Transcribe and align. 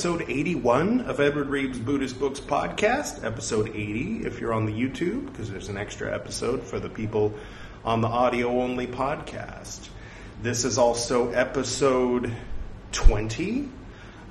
Episode 0.00 0.30
81 0.30 1.02
of 1.02 1.20
Edward 1.20 1.50
Reeves 1.50 1.78
Buddhist 1.78 2.18
Books 2.18 2.40
podcast, 2.40 3.22
episode 3.22 3.68
80 3.68 4.22
if 4.24 4.40
you're 4.40 4.54
on 4.54 4.64
the 4.64 4.72
YouTube, 4.72 5.26
because 5.26 5.50
there's 5.50 5.68
an 5.68 5.76
extra 5.76 6.14
episode 6.14 6.62
for 6.62 6.80
the 6.80 6.88
people 6.88 7.34
on 7.84 8.00
the 8.00 8.08
audio 8.08 8.62
only 8.62 8.86
podcast. 8.86 9.90
This 10.40 10.64
is 10.64 10.78
also 10.78 11.30
episode 11.32 12.34
20 12.92 13.68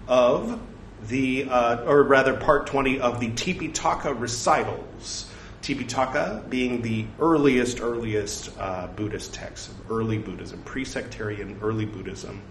of 0.07 0.59
the, 1.07 1.45
uh, 1.47 1.83
or 1.83 2.01
rather, 2.01 2.35
part 2.35 2.65
20 2.65 2.99
of 2.99 3.19
the 3.19 3.29
Tipitaka 3.29 4.19
recitals. 4.19 5.31
Tipitaka 5.61 6.49
being 6.49 6.81
the 6.81 7.05
earliest, 7.19 7.79
earliest 7.79 8.49
uh, 8.57 8.87
Buddhist 8.87 9.35
texts, 9.35 9.67
of 9.67 9.91
early 9.91 10.17
Buddhism, 10.17 10.63
pre 10.63 10.83
sectarian 10.83 11.59
early 11.61 11.85
Buddhism. 11.85 12.41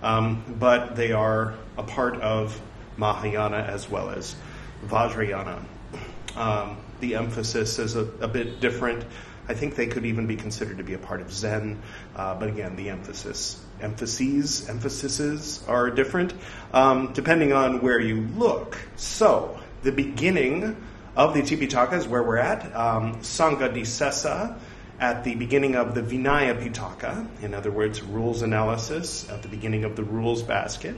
Um, 0.00 0.44
but 0.60 0.94
they 0.94 1.10
are 1.10 1.54
a 1.76 1.82
part 1.82 2.20
of 2.20 2.60
Mahayana 2.98 3.58
as 3.58 3.88
well 3.88 4.10
as 4.10 4.36
Vajrayana. 4.86 5.62
Um, 6.36 6.76
the 7.00 7.14
emphasis 7.14 7.78
is 7.78 7.96
a, 7.96 8.02
a, 8.20 8.28
bit 8.28 8.60
different. 8.60 9.04
I 9.48 9.54
think 9.54 9.76
they 9.76 9.86
could 9.86 10.04
even 10.04 10.26
be 10.26 10.36
considered 10.36 10.78
to 10.78 10.84
be 10.84 10.94
a 10.94 10.98
part 10.98 11.20
of 11.20 11.32
Zen, 11.32 11.80
uh, 12.14 12.34
but 12.34 12.48
again, 12.48 12.76
the 12.76 12.90
emphasis, 12.90 13.64
emphases, 13.80 14.68
emphases 14.68 15.64
are 15.66 15.90
different 15.90 16.34
um, 16.72 17.12
depending 17.12 17.52
on 17.52 17.80
where 17.80 17.98
you 17.98 18.28
look. 18.36 18.78
So, 18.96 19.58
the 19.82 19.92
beginning 19.92 20.76
of 21.16 21.34
the 21.34 21.40
Tipitaka 21.40 21.94
is 21.94 22.06
where 22.06 22.22
we're 22.22 22.36
at. 22.36 22.74
Um, 22.76 23.16
Sanghadisesa 23.16 24.58
at 25.00 25.24
the 25.24 25.34
beginning 25.36 25.76
of 25.76 25.94
the 25.94 26.02
Vinaya 26.02 26.60
Pitaka, 26.60 27.26
in 27.42 27.54
other 27.54 27.70
words, 27.70 28.02
rules 28.02 28.42
analysis 28.42 29.28
at 29.30 29.42
the 29.42 29.48
beginning 29.48 29.84
of 29.84 29.96
the 29.96 30.02
rules 30.02 30.42
basket. 30.42 30.96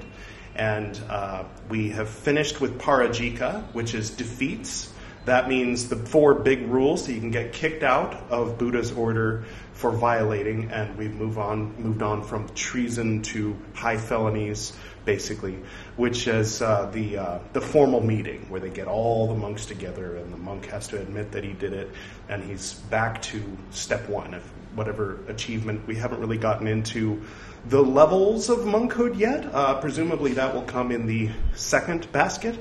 And 0.60 1.00
uh, 1.08 1.44
we 1.70 1.88
have 1.88 2.10
finished 2.10 2.60
with 2.60 2.78
Parajika, 2.78 3.62
which 3.72 3.94
is 3.94 4.10
defeats. 4.10 4.92
That 5.24 5.48
means 5.48 5.88
the 5.88 5.96
four 5.96 6.34
big 6.34 6.68
rules 6.68 7.06
that 7.06 7.14
you 7.14 7.20
can 7.20 7.30
get 7.30 7.54
kicked 7.54 7.82
out 7.82 8.12
of 8.30 8.58
Buddha's 8.58 8.92
order 8.92 9.44
for 9.72 9.90
violating, 9.90 10.70
and 10.70 10.98
we've 10.98 11.14
moved 11.14 11.38
on 11.38 11.80
moved 11.80 12.02
on 12.02 12.22
from 12.22 12.46
treason 12.50 13.22
to 13.22 13.56
high 13.72 13.96
felonies, 13.96 14.74
basically, 15.06 15.58
which 15.96 16.26
is 16.26 16.60
uh, 16.60 16.90
the 16.92 17.16
uh, 17.16 17.38
the 17.54 17.60
formal 17.62 18.02
meeting 18.02 18.44
where 18.50 18.60
they 18.60 18.68
get 18.68 18.86
all 18.86 19.28
the 19.28 19.34
monks 19.34 19.64
together, 19.64 20.16
and 20.16 20.30
the 20.30 20.36
monk 20.36 20.66
has 20.66 20.88
to 20.88 21.00
admit 21.00 21.32
that 21.32 21.42
he 21.42 21.54
did 21.54 21.72
it, 21.72 21.90
and 22.28 22.44
he's 22.44 22.74
back 22.90 23.22
to 23.22 23.42
step 23.70 24.06
one 24.10 24.34
of 24.34 24.42
whatever 24.74 25.20
achievement. 25.28 25.86
We 25.86 25.96
haven't 25.96 26.20
really 26.20 26.38
gotten 26.38 26.66
into 26.66 27.22
the 27.66 27.82
levels 27.82 28.48
of 28.48 28.66
monkhood 28.66 29.16
yet. 29.16 29.46
Uh, 29.52 29.80
presumably, 29.80 30.34
that 30.34 30.54
will 30.54 30.62
come 30.62 30.90
in 30.90 31.06
the 31.06 31.30
second 31.54 32.10
basket, 32.12 32.58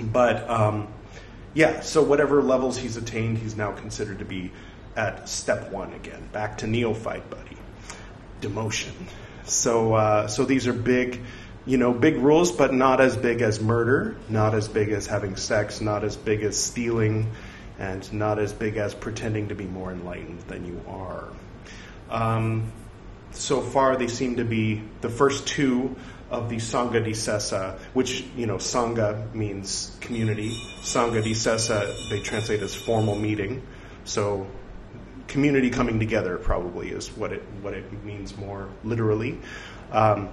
but. 0.00 0.48
Um, 0.48 0.88
yeah, 1.54 1.80
so 1.80 2.02
whatever 2.02 2.42
levels 2.42 2.76
he's 2.76 2.96
attained, 2.96 3.38
he's 3.38 3.56
now 3.56 3.72
considered 3.72 4.20
to 4.20 4.24
be 4.24 4.52
at 4.96 5.28
step 5.28 5.72
one 5.72 5.92
again, 5.92 6.28
back 6.32 6.58
to 6.58 6.66
neophyte 6.66 7.28
buddy, 7.30 7.56
demotion. 8.40 8.92
So, 9.44 9.94
uh, 9.94 10.26
so 10.28 10.44
these 10.44 10.66
are 10.66 10.72
big, 10.72 11.20
you 11.64 11.78
know, 11.78 11.92
big 11.92 12.16
rules, 12.16 12.52
but 12.52 12.74
not 12.74 13.00
as 13.00 13.16
big 13.16 13.40
as 13.40 13.60
murder, 13.60 14.16
not 14.28 14.54
as 14.54 14.68
big 14.68 14.90
as 14.90 15.06
having 15.06 15.36
sex, 15.36 15.80
not 15.80 16.04
as 16.04 16.16
big 16.16 16.42
as 16.42 16.56
stealing, 16.56 17.30
and 17.78 18.12
not 18.12 18.38
as 18.38 18.52
big 18.52 18.76
as 18.76 18.94
pretending 18.94 19.48
to 19.48 19.54
be 19.54 19.64
more 19.64 19.90
enlightened 19.90 20.40
than 20.42 20.66
you 20.66 20.80
are. 20.86 21.28
Um, 22.10 22.70
so 23.32 23.60
far, 23.60 23.96
they 23.96 24.08
seem 24.08 24.36
to 24.36 24.44
be 24.44 24.82
the 25.00 25.08
first 25.08 25.46
two 25.46 25.96
of 26.30 26.48
the 26.48 26.56
Sanghadisesa, 26.56 27.78
which, 27.94 28.24
you 28.36 28.46
know, 28.46 28.56
Sangha 28.56 29.32
means 29.34 29.96
community. 30.00 30.50
Sanghadisesa, 30.82 32.10
they 32.10 32.20
translate 32.20 32.62
as 32.62 32.74
formal 32.74 33.16
meeting. 33.16 33.62
So 34.04 34.46
community 35.26 35.70
coming 35.70 35.98
together 35.98 36.38
probably 36.38 36.88
is 36.88 37.08
what 37.16 37.32
it 37.32 37.42
what 37.60 37.74
it 37.74 38.04
means 38.04 38.36
more 38.36 38.68
literally. 38.82 39.38
Um, 39.92 40.30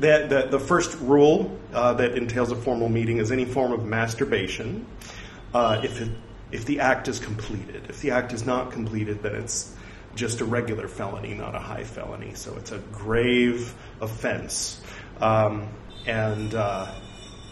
the, 0.00 0.26
the, 0.28 0.48
the, 0.50 0.60
first 0.60 0.98
rule 1.00 1.58
uh, 1.72 1.94
that 1.94 2.16
entails 2.18 2.50
a 2.52 2.56
formal 2.56 2.88
meeting 2.88 3.18
is 3.18 3.32
any 3.32 3.44
form 3.44 3.72
of 3.72 3.86
masturbation. 3.86 4.84
Uh, 5.54 5.80
if 5.82 6.00
it, 6.00 6.10
if 6.52 6.66
the 6.66 6.80
act 6.80 7.08
is 7.08 7.18
completed, 7.18 7.86
if 7.88 8.00
the 8.00 8.10
act 8.10 8.32
is 8.32 8.44
not 8.44 8.70
completed, 8.70 9.22
then 9.22 9.34
it's 9.34 9.74
just 10.18 10.40
a 10.40 10.44
regular 10.44 10.88
felony, 10.88 11.32
not 11.34 11.54
a 11.54 11.58
high 11.58 11.84
felony. 11.84 12.34
So 12.34 12.54
it's 12.56 12.72
a 12.72 12.78
grave 12.92 13.74
offense, 14.00 14.80
um, 15.20 15.68
and 16.06 16.54
uh, 16.54 16.92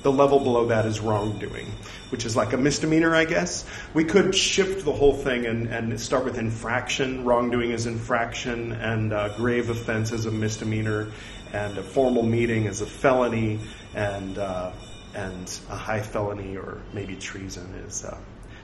the 0.03 0.13
level 0.13 0.39
below 0.41 0.67
that 0.67 0.85
is 0.85 1.01
wrongdoing 1.01 1.73
which 2.11 2.25
is 2.25 2.37
like 2.37 2.53
a 2.53 2.57
misdemeanor, 2.57 3.15
I 3.15 3.25
guess. 3.25 3.65
We 3.95 4.05
could 4.05 4.35
shift 4.35 4.85
the 4.85 4.93
whole 4.93 5.15
thing 5.15 5.47
and, 5.47 5.67
and 5.69 6.01
start 6.01 6.25
with 6.25 6.39
infraction. 6.39 7.25
Wrongdoing 7.25 7.71
is 7.71 7.87
infraction, 7.87 8.73
and 8.73 9.13
uh, 9.13 9.37
grave 9.37 9.71
offense 9.71 10.13
is 10.13 10.27
a 10.27 10.31
misdemeanor, 10.31 11.09
and 11.53 11.77
a 11.79 11.83
formal 11.83 12.23
meeting 12.23 12.65
is 12.65 12.81
a 12.81 12.87
felony, 12.87 13.59
and 13.95 14.39
uh, 14.39 14.73
and 15.15 15.59
a 15.71 15.77
high 15.77 16.03
felony 16.03 16.57
or 16.57 16.79
maybe 16.93 17.17
treason 17.17 17.67
is 17.87 18.05
uh, 18.05 18.17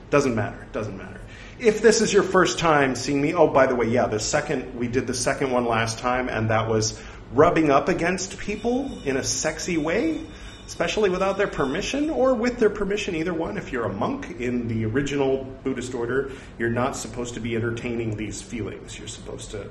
doesn't 0.09 0.35
matter. 0.35 0.67
Doesn't 0.71 0.97
matter. 0.97 1.19
If 1.59 1.81
this 1.81 2.01
is 2.01 2.11
your 2.11 2.23
first 2.23 2.59
time 2.59 2.95
seeing 2.95 3.21
me, 3.21 3.33
oh 3.33 3.47
by 3.47 3.67
the 3.67 3.75
way, 3.75 3.87
yeah, 3.87 4.07
the 4.07 4.19
second 4.19 4.75
we 4.75 4.87
did 4.87 5.07
the 5.07 5.13
second 5.13 5.51
one 5.51 5.65
last 5.65 5.99
time, 5.99 6.29
and 6.29 6.49
that 6.49 6.67
was 6.67 7.01
rubbing 7.33 7.71
up 7.71 7.89
against 7.89 8.37
people 8.37 8.91
in 9.05 9.17
a 9.17 9.23
sexy 9.23 9.77
way 9.77 10.21
especially 10.65 11.09
without 11.09 11.37
their 11.37 11.47
permission 11.47 12.09
or 12.09 12.33
with 12.33 12.57
their 12.57 12.69
permission, 12.69 13.15
either 13.15 13.33
one. 13.33 13.57
If 13.57 13.71
you're 13.71 13.85
a 13.85 13.93
monk 13.93 14.39
in 14.39 14.67
the 14.67 14.85
original 14.85 15.43
Buddhist 15.63 15.93
order, 15.93 16.31
you're 16.57 16.69
not 16.69 16.95
supposed 16.95 17.33
to 17.33 17.39
be 17.39 17.55
entertaining 17.55 18.15
these 18.15 18.41
feelings. 18.41 18.97
You're 18.97 19.07
supposed 19.07 19.51
to 19.51 19.69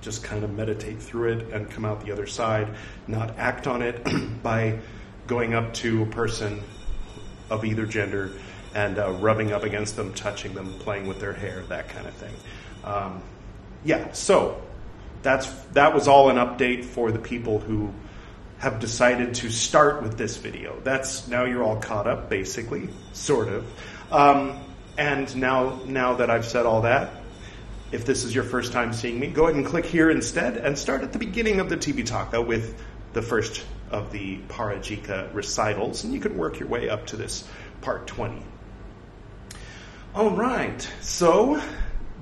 just 0.00 0.22
kind 0.22 0.44
of 0.44 0.52
meditate 0.52 1.02
through 1.02 1.32
it 1.32 1.52
and 1.52 1.70
come 1.70 1.84
out 1.84 2.04
the 2.04 2.12
other 2.12 2.26
side, 2.26 2.74
not 3.06 3.36
act 3.38 3.66
on 3.66 3.82
it 3.82 4.06
by 4.42 4.78
going 5.26 5.54
up 5.54 5.74
to 5.74 6.02
a 6.02 6.06
person 6.06 6.62
of 7.50 7.64
either 7.64 7.86
gender 7.86 8.32
and 8.74 8.98
uh, 8.98 9.10
rubbing 9.12 9.52
up 9.52 9.64
against 9.64 9.96
them, 9.96 10.12
touching 10.14 10.54
them, 10.54 10.74
playing 10.80 11.06
with 11.06 11.20
their 11.20 11.32
hair, 11.32 11.62
that 11.68 11.88
kind 11.88 12.06
of 12.06 12.14
thing. 12.14 12.34
Um, 12.84 13.22
yeah, 13.84 14.12
so 14.12 14.60
that's 15.22 15.48
that 15.72 15.94
was 15.94 16.08
all 16.08 16.30
an 16.30 16.36
update 16.36 16.84
for 16.84 17.10
the 17.10 17.18
people 17.18 17.58
who 17.58 17.92
have 18.58 18.80
decided 18.80 19.34
to 19.34 19.50
start 19.50 20.02
with 20.02 20.18
this 20.18 20.36
video. 20.36 20.78
That's 20.82 21.28
now 21.28 21.44
you're 21.44 21.62
all 21.62 21.76
caught 21.76 22.06
up, 22.06 22.28
basically, 22.28 22.88
sort 23.12 23.48
of. 23.48 23.66
Um, 24.10 24.58
and 24.96 25.34
now, 25.36 25.80
now 25.86 26.14
that 26.14 26.28
I've 26.28 26.44
said 26.44 26.66
all 26.66 26.82
that, 26.82 27.12
if 27.92 28.04
this 28.04 28.24
is 28.24 28.34
your 28.34 28.44
first 28.44 28.72
time 28.72 28.92
seeing 28.92 29.18
me, 29.18 29.28
go 29.28 29.44
ahead 29.44 29.54
and 29.54 29.64
click 29.64 29.86
here 29.86 30.10
instead 30.10 30.56
and 30.56 30.76
start 30.76 31.02
at 31.02 31.12
the 31.12 31.18
beginning 31.18 31.60
of 31.60 31.68
the 31.68 31.76
Tipitaka 31.76 32.44
with 32.44 32.82
the 33.12 33.22
first 33.22 33.64
of 33.90 34.12
the 34.12 34.38
Parajika 34.48 35.32
recitals, 35.32 36.04
and 36.04 36.12
you 36.12 36.20
can 36.20 36.36
work 36.36 36.58
your 36.58 36.68
way 36.68 36.90
up 36.90 37.06
to 37.06 37.16
this 37.16 37.44
part 37.80 38.06
20. 38.06 38.42
All 40.14 40.30
right, 40.30 40.80
so 41.02 41.62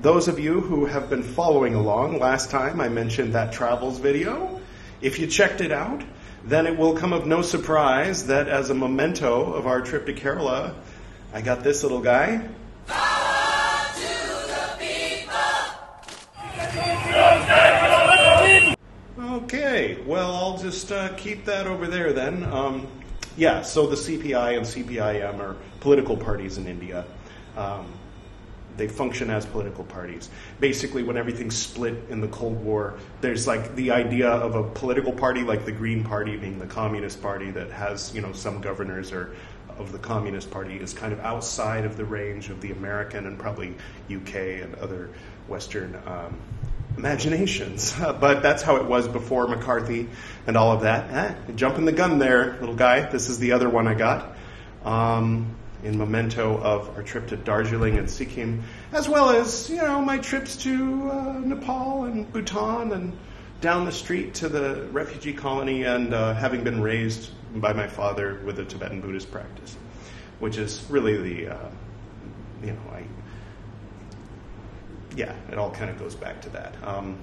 those 0.02 0.26
of 0.26 0.40
you 0.40 0.60
who 0.60 0.86
have 0.86 1.08
been 1.08 1.22
following 1.22 1.74
along, 1.74 2.18
last 2.18 2.50
time 2.50 2.80
I 2.80 2.88
mentioned 2.88 3.34
that 3.34 3.52
travels 3.52 4.00
video. 4.00 4.60
If 5.00 5.20
you 5.20 5.28
checked 5.28 5.60
it 5.60 5.70
out, 5.70 6.02
then 6.44 6.66
it 6.66 6.76
will 6.76 6.96
come 6.96 7.12
of 7.12 7.26
no 7.26 7.42
surprise 7.42 8.26
that 8.26 8.48
as 8.48 8.70
a 8.70 8.74
memento 8.74 9.52
of 9.52 9.68
our 9.68 9.82
trip 9.82 10.06
to 10.06 10.12
Kerala, 10.12 10.74
I 11.32 11.42
got 11.42 11.62
this 11.62 11.84
little 11.84 12.00
guy. 12.00 12.48
Okay, 19.18 20.02
well, 20.04 20.34
I'll 20.34 20.58
just 20.58 20.90
uh, 20.90 21.14
keep 21.16 21.44
that 21.44 21.68
over 21.68 21.86
there 21.86 22.12
then. 22.12 22.42
Um, 22.44 22.88
yeah, 23.36 23.62
so 23.62 23.86
the 23.86 23.96
CPI 23.96 24.56
and 24.56 24.66
CPIM 24.66 25.38
are 25.38 25.56
political 25.80 26.16
parties 26.16 26.58
in 26.58 26.66
India. 26.66 27.04
Um, 27.56 27.86
they 28.76 28.88
function 28.88 29.30
as 29.30 29.46
political 29.46 29.84
parties. 29.84 30.28
Basically, 30.60 31.02
when 31.02 31.16
everything's 31.16 31.56
split 31.56 31.94
in 32.10 32.20
the 32.20 32.28
Cold 32.28 32.62
War, 32.62 32.94
there's 33.20 33.46
like 33.46 33.74
the 33.74 33.90
idea 33.90 34.28
of 34.28 34.54
a 34.54 34.62
political 34.62 35.12
party 35.12 35.42
like 35.42 35.64
the 35.64 35.72
Green 35.72 36.04
Party 36.04 36.36
being 36.36 36.58
the 36.58 36.66
Communist 36.66 37.22
Party 37.22 37.50
that 37.52 37.70
has, 37.70 38.14
you 38.14 38.20
know, 38.20 38.32
some 38.32 38.60
governors 38.60 39.12
or 39.12 39.34
of 39.78 39.92
the 39.92 39.98
Communist 39.98 40.50
Party 40.50 40.76
is 40.76 40.92
kind 40.92 41.12
of 41.12 41.20
outside 41.20 41.84
of 41.84 41.96
the 41.96 42.04
range 42.04 42.48
of 42.50 42.60
the 42.60 42.72
American 42.72 43.26
and 43.26 43.38
probably 43.38 43.74
UK 44.10 44.62
and 44.62 44.74
other 44.76 45.10
Western 45.48 45.94
um, 46.06 46.36
imaginations. 46.96 47.94
but 47.98 48.42
that's 48.42 48.62
how 48.62 48.76
it 48.76 48.84
was 48.84 49.06
before 49.06 49.46
McCarthy 49.46 50.08
and 50.46 50.56
all 50.56 50.72
of 50.72 50.82
that. 50.82 51.10
Eh, 51.10 51.52
jumping 51.54 51.84
the 51.84 51.92
gun 51.92 52.18
there, 52.18 52.58
little 52.60 52.74
guy. 52.74 53.00
This 53.00 53.28
is 53.28 53.38
the 53.38 53.52
other 53.52 53.68
one 53.68 53.86
I 53.86 53.94
got. 53.94 54.36
Um, 54.84 55.56
in 55.86 55.96
memento 55.96 56.58
of 56.58 56.94
our 56.96 57.02
trip 57.02 57.28
to 57.28 57.36
Darjeeling 57.36 57.96
and 57.96 58.10
Sikkim, 58.10 58.64
as 58.92 59.08
well 59.08 59.30
as, 59.30 59.70
you 59.70 59.76
know, 59.76 60.02
my 60.02 60.18
trips 60.18 60.56
to 60.58 61.10
uh, 61.10 61.32
Nepal 61.38 62.04
and 62.04 62.30
Bhutan 62.32 62.92
and 62.92 63.16
down 63.60 63.84
the 63.84 63.92
street 63.92 64.34
to 64.34 64.48
the 64.48 64.88
refugee 64.90 65.32
colony 65.32 65.84
and 65.84 66.12
uh, 66.12 66.34
having 66.34 66.64
been 66.64 66.82
raised 66.82 67.30
by 67.54 67.72
my 67.72 67.86
father 67.86 68.40
with 68.44 68.58
a 68.58 68.64
Tibetan 68.64 69.00
Buddhist 69.00 69.30
practice, 69.30 69.76
which 70.40 70.58
is 70.58 70.84
really 70.90 71.16
the, 71.16 71.54
uh, 71.54 71.68
you 72.62 72.72
know, 72.72 72.90
I, 72.92 73.04
yeah, 75.14 75.34
it 75.50 75.56
all 75.56 75.70
kind 75.70 75.90
of 75.90 75.98
goes 75.98 76.14
back 76.14 76.42
to 76.42 76.50
that. 76.50 76.74
Um, 76.82 77.18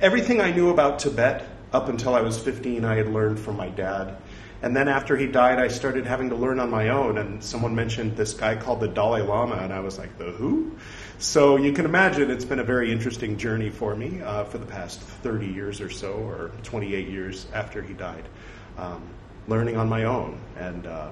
everything 0.00 0.40
I 0.40 0.52
knew 0.52 0.70
about 0.70 1.00
Tibet 1.00 1.48
up 1.72 1.88
until 1.88 2.14
I 2.14 2.20
was 2.20 2.38
15, 2.38 2.84
I 2.84 2.96
had 2.96 3.08
learned 3.08 3.40
from 3.40 3.56
my 3.56 3.68
dad. 3.68 4.16
And 4.62 4.76
then 4.76 4.88
after 4.88 5.16
he 5.16 5.26
died, 5.26 5.58
I 5.58 5.66
started 5.66 6.06
having 6.06 6.30
to 6.30 6.36
learn 6.36 6.60
on 6.60 6.70
my 6.70 6.90
own. 6.90 7.18
And 7.18 7.42
someone 7.42 7.74
mentioned 7.74 8.16
this 8.16 8.32
guy 8.32 8.54
called 8.54 8.78
the 8.78 8.86
Dalai 8.86 9.22
Lama, 9.22 9.56
and 9.56 9.72
I 9.72 9.80
was 9.80 9.98
like, 9.98 10.16
the 10.18 10.30
who? 10.30 10.72
So 11.18 11.56
you 11.56 11.72
can 11.72 11.84
imagine 11.84 12.30
it's 12.30 12.44
been 12.44 12.60
a 12.60 12.64
very 12.64 12.92
interesting 12.92 13.38
journey 13.38 13.70
for 13.70 13.94
me 13.94 14.20
uh, 14.22 14.44
for 14.44 14.58
the 14.58 14.66
past 14.66 15.00
30 15.00 15.46
years 15.48 15.80
or 15.80 15.90
so, 15.90 16.12
or 16.12 16.52
28 16.62 17.08
years 17.08 17.46
after 17.52 17.82
he 17.82 17.92
died, 17.92 18.24
um, 18.78 19.02
learning 19.48 19.76
on 19.76 19.88
my 19.88 20.04
own. 20.04 20.40
And 20.56 20.86
uh, 20.86 21.10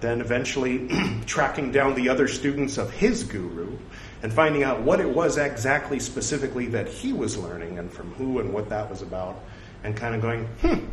then 0.00 0.22
eventually 0.22 0.88
tracking 1.26 1.72
down 1.72 1.94
the 1.94 2.08
other 2.08 2.26
students 2.26 2.78
of 2.78 2.90
his 2.90 3.24
guru 3.24 3.76
and 4.22 4.32
finding 4.32 4.62
out 4.62 4.80
what 4.80 5.00
it 5.00 5.08
was 5.08 5.36
exactly 5.36 6.00
specifically 6.00 6.66
that 6.66 6.88
he 6.88 7.12
was 7.12 7.36
learning 7.36 7.78
and 7.78 7.92
from 7.92 8.12
who 8.14 8.38
and 8.38 8.52
what 8.52 8.70
that 8.70 8.88
was 8.88 9.02
about, 9.02 9.42
and 9.84 9.94
kind 9.94 10.14
of 10.14 10.22
going, 10.22 10.46
hmm, 10.62 10.86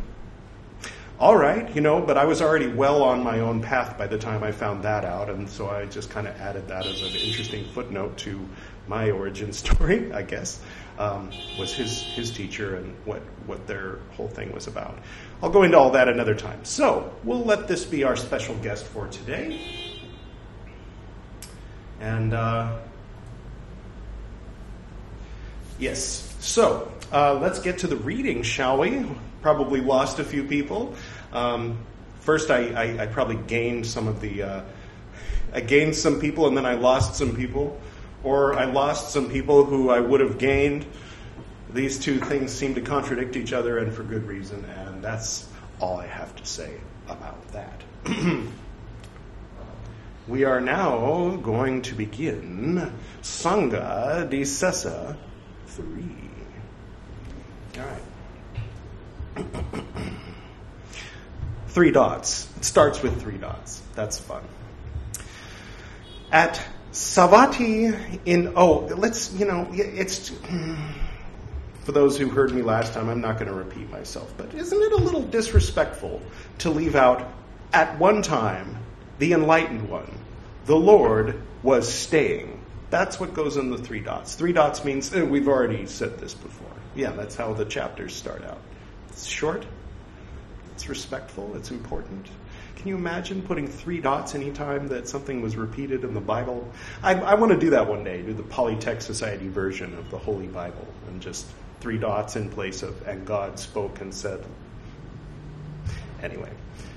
all 1.20 1.36
right, 1.36 1.72
you 1.74 1.80
know, 1.80 2.00
but 2.00 2.18
I 2.18 2.24
was 2.24 2.42
already 2.42 2.66
well 2.66 3.04
on 3.04 3.22
my 3.22 3.38
own 3.38 3.62
path 3.62 3.96
by 3.96 4.08
the 4.08 4.18
time 4.18 4.42
I 4.42 4.50
found 4.50 4.82
that 4.82 5.04
out, 5.04 5.30
and 5.30 5.48
so 5.48 5.70
I 5.70 5.86
just 5.86 6.10
kind 6.10 6.26
of 6.26 6.34
added 6.40 6.66
that 6.68 6.86
as 6.86 7.02
an 7.02 7.08
interesting 7.08 7.64
footnote 7.72 8.16
to 8.18 8.48
my 8.88 9.10
origin 9.10 9.52
story, 9.52 10.12
I 10.12 10.22
guess, 10.22 10.60
um, 10.98 11.30
was 11.56 11.72
his, 11.72 12.02
his 12.02 12.32
teacher 12.32 12.76
and 12.76 12.96
what, 13.04 13.22
what 13.46 13.64
their 13.68 13.98
whole 14.16 14.28
thing 14.28 14.52
was 14.52 14.66
about. 14.66 14.98
I'll 15.40 15.50
go 15.50 15.62
into 15.62 15.78
all 15.78 15.92
that 15.92 16.08
another 16.08 16.34
time. 16.34 16.64
So, 16.64 17.14
we'll 17.22 17.44
let 17.44 17.68
this 17.68 17.84
be 17.84 18.02
our 18.02 18.16
special 18.16 18.56
guest 18.56 18.84
for 18.84 19.06
today. 19.06 19.60
And, 22.00 22.34
uh, 22.34 22.76
yes, 25.78 26.34
so 26.40 26.90
uh, 27.12 27.34
let's 27.34 27.60
get 27.60 27.78
to 27.78 27.86
the 27.86 27.96
reading, 27.96 28.42
shall 28.42 28.78
we? 28.78 29.06
Probably 29.44 29.82
lost 29.82 30.20
a 30.20 30.24
few 30.24 30.44
people. 30.44 30.94
Um, 31.30 31.76
first, 32.20 32.50
I, 32.50 32.68
I, 32.70 33.02
I, 33.02 33.06
probably 33.06 33.36
gained 33.46 33.84
some 33.84 34.08
of 34.08 34.22
the. 34.22 34.42
Uh, 34.42 34.62
I 35.52 35.60
gained 35.60 35.94
some 35.94 36.18
people 36.18 36.48
and 36.48 36.56
then 36.56 36.64
I 36.64 36.76
lost 36.76 37.16
some 37.16 37.36
people, 37.36 37.78
or 38.22 38.54
I 38.54 38.64
lost 38.64 39.12
some 39.12 39.28
people 39.28 39.66
who 39.66 39.90
I 39.90 40.00
would 40.00 40.20
have 40.20 40.38
gained. 40.38 40.86
These 41.74 41.98
two 41.98 42.20
things 42.20 42.52
seem 42.52 42.74
to 42.76 42.80
contradict 42.80 43.36
each 43.36 43.52
other, 43.52 43.76
and 43.76 43.92
for 43.92 44.02
good 44.02 44.26
reason, 44.26 44.64
and 44.64 45.04
that's 45.04 45.46
all 45.78 45.98
I 45.98 46.06
have 46.06 46.34
to 46.36 46.46
say 46.46 46.80
about 47.06 47.46
that. 47.52 47.82
we 50.26 50.44
are 50.44 50.62
now 50.62 51.36
going 51.36 51.82
to 51.82 51.94
begin 51.94 52.90
Sanghadisesa 53.20 55.18
3. 55.66 55.84
All 57.76 57.84
right. 57.84 58.13
Three 61.68 61.90
dots. 61.90 62.48
It 62.56 62.64
starts 62.64 63.02
with 63.02 63.20
three 63.20 63.38
dots. 63.38 63.82
That's 63.94 64.18
fun. 64.18 64.42
At 66.30 66.64
Savatthi 66.92 68.20
in, 68.24 68.52
oh, 68.56 68.86
let's, 68.96 69.32
you 69.32 69.46
know, 69.46 69.68
it's, 69.72 70.30
for 71.82 71.92
those 71.92 72.16
who 72.16 72.28
heard 72.28 72.52
me 72.52 72.62
last 72.62 72.94
time, 72.94 73.08
I'm 73.08 73.20
not 73.20 73.38
going 73.38 73.48
to 73.48 73.54
repeat 73.54 73.90
myself, 73.90 74.32
but 74.36 74.54
isn't 74.54 74.80
it 74.80 74.92
a 74.92 74.96
little 74.96 75.22
disrespectful 75.22 76.22
to 76.58 76.70
leave 76.70 76.94
out, 76.94 77.28
at 77.72 77.98
one 77.98 78.22
time, 78.22 78.76
the 79.18 79.32
enlightened 79.32 79.88
one, 79.88 80.10
the 80.66 80.76
Lord 80.76 81.42
was 81.64 81.92
staying? 81.92 82.60
That's 82.90 83.18
what 83.18 83.34
goes 83.34 83.56
in 83.56 83.70
the 83.70 83.78
three 83.78 83.98
dots. 83.98 84.36
Three 84.36 84.52
dots 84.52 84.84
means, 84.84 85.12
eh, 85.12 85.22
we've 85.22 85.48
already 85.48 85.86
said 85.86 86.18
this 86.18 86.34
before. 86.34 86.70
Yeah, 86.94 87.10
that's 87.10 87.34
how 87.34 87.52
the 87.52 87.64
chapters 87.64 88.14
start 88.14 88.44
out. 88.44 88.60
It's 89.14 89.26
short, 89.26 89.64
it's 90.72 90.88
respectful, 90.88 91.54
it's 91.54 91.70
important. 91.70 92.26
Can 92.74 92.88
you 92.88 92.96
imagine 92.96 93.42
putting 93.42 93.68
three 93.68 94.00
dots 94.00 94.34
anytime 94.34 94.88
that 94.88 95.06
something 95.06 95.40
was 95.40 95.54
repeated 95.54 96.02
in 96.02 96.14
the 96.14 96.20
Bible? 96.20 96.68
I, 97.00 97.14
I 97.14 97.34
want 97.34 97.52
to 97.52 97.58
do 97.58 97.70
that 97.70 97.88
one 97.88 98.02
day, 98.02 98.22
do 98.22 98.34
the 98.34 98.42
Pali 98.42 98.74
Text 98.74 99.06
Society 99.06 99.46
version 99.46 99.94
of 99.94 100.10
the 100.10 100.18
Holy 100.18 100.48
Bible, 100.48 100.84
and 101.06 101.22
just 101.22 101.46
three 101.78 101.96
dots 101.96 102.34
in 102.34 102.48
place 102.48 102.82
of, 102.82 103.06
and 103.06 103.24
God 103.24 103.60
spoke 103.60 104.00
and 104.00 104.12
said. 104.12 104.44
Anyway, 106.20 106.50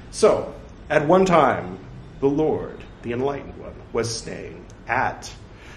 so 0.10 0.56
at 0.90 1.08
one 1.08 1.26
time, 1.26 1.78
the 2.20 2.30
Lord, 2.30 2.84
the 3.04 3.12
Enlightened 3.12 3.60
One, 3.60 3.76
was 3.94 4.12
staying 4.14 4.66
at 4.88 5.32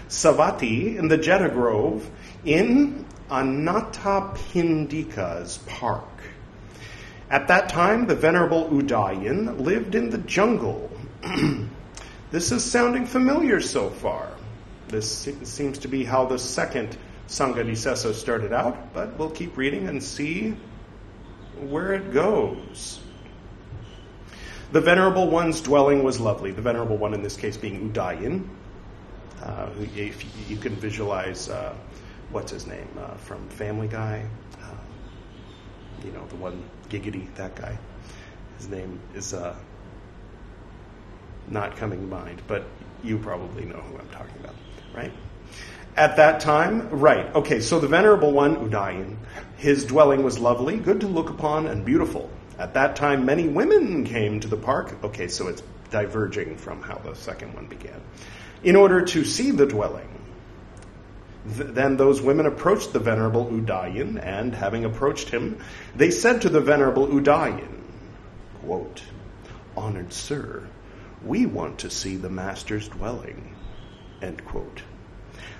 Savatthi 0.09 0.97
in 0.97 1.07
the 1.07 1.19
Jeta 1.19 1.53
Grove 1.53 2.09
in 2.43 3.05
Anathapindika's 3.29 5.59
park. 5.59 6.05
At 7.31 7.47
that 7.47 7.69
time, 7.69 8.07
the 8.07 8.15
Venerable 8.15 8.67
Udayan 8.67 9.61
lived 9.61 9.95
in 9.95 10.09
the 10.09 10.17
jungle. 10.17 10.91
this 12.31 12.51
is 12.51 12.61
sounding 12.61 13.05
familiar 13.05 13.61
so 13.61 13.89
far. 13.89 14.29
This 14.89 15.29
seems 15.43 15.77
to 15.79 15.87
be 15.87 16.03
how 16.03 16.25
the 16.25 16.37
second 16.37 16.97
Sangha 17.29 18.13
started 18.13 18.51
out, 18.51 18.93
but 18.93 19.17
we'll 19.17 19.29
keep 19.29 19.55
reading 19.55 19.87
and 19.87 20.03
see 20.03 20.57
where 21.69 21.93
it 21.93 22.11
goes. 22.11 22.99
The 24.73 24.81
Venerable 24.81 25.29
One's 25.29 25.61
dwelling 25.61 26.03
was 26.03 26.19
lovely. 26.19 26.51
The 26.51 26.61
Venerable 26.61 26.97
One 26.97 27.13
in 27.13 27.23
this 27.23 27.37
case 27.37 27.55
being 27.55 27.93
Udayan. 27.93 28.45
Uh, 29.41 29.69
if 29.95 30.49
you 30.49 30.57
can 30.57 30.75
visualize, 30.75 31.47
uh, 31.47 31.73
what's 32.31 32.51
his 32.51 32.67
name 32.67 32.89
uh, 32.99 33.15
from 33.15 33.47
Family 33.47 33.87
Guy? 33.87 34.27
Uh, 34.61 34.75
you 36.03 36.11
know, 36.11 36.25
the 36.27 36.35
one 36.35 36.61
Giggity, 36.91 37.33
that 37.35 37.55
guy. 37.55 37.77
His 38.57 38.67
name 38.67 38.99
is 39.15 39.33
uh, 39.33 39.55
not 41.47 41.77
coming 41.77 42.01
to 42.01 42.05
mind, 42.05 42.41
but 42.47 42.65
you 43.01 43.17
probably 43.17 43.63
know 43.63 43.77
who 43.77 43.97
I'm 43.97 44.09
talking 44.09 44.35
about, 44.39 44.55
right? 44.93 45.13
At 45.95 46.17
that 46.17 46.41
time, 46.41 46.89
right, 46.89 47.33
okay, 47.35 47.61
so 47.61 47.79
the 47.79 47.87
Venerable 47.87 48.31
One, 48.31 48.57
Udayan, 48.57 49.15
his 49.57 49.85
dwelling 49.85 50.23
was 50.23 50.37
lovely, 50.37 50.77
good 50.77 51.01
to 51.01 51.07
look 51.07 51.29
upon, 51.29 51.67
and 51.67 51.85
beautiful. 51.85 52.29
At 52.59 52.73
that 52.75 52.95
time, 52.95 53.25
many 53.25 53.47
women 53.47 54.03
came 54.03 54.39
to 54.41 54.47
the 54.47 54.57
park. 54.57 54.93
Okay, 55.03 55.27
so 55.27 55.47
it's 55.47 55.63
diverging 55.89 56.57
from 56.57 56.81
how 56.81 56.97
the 56.99 57.15
second 57.15 57.53
one 57.53 57.67
began. 57.67 57.99
In 58.63 58.75
order 58.75 59.03
to 59.05 59.23
see 59.23 59.51
the 59.51 59.65
dwelling, 59.65 60.20
then 61.45 61.97
those 61.97 62.21
women 62.21 62.45
approached 62.45 62.93
the 62.93 62.99
Venerable 62.99 63.45
Udayan, 63.47 64.23
and 64.23 64.53
having 64.53 64.85
approached 64.85 65.29
him, 65.29 65.59
they 65.95 66.11
said 66.11 66.41
to 66.41 66.49
the 66.49 66.61
Venerable 66.61 67.07
Udayan, 67.07 67.81
quote, 68.61 69.03
Honored 69.75 70.13
sir, 70.13 70.67
we 71.23 71.45
want 71.45 71.79
to 71.79 71.89
see 71.89 72.15
the 72.15 72.29
Master's 72.29 72.87
dwelling. 72.89 73.55
End 74.21 74.43
quote. 74.45 74.83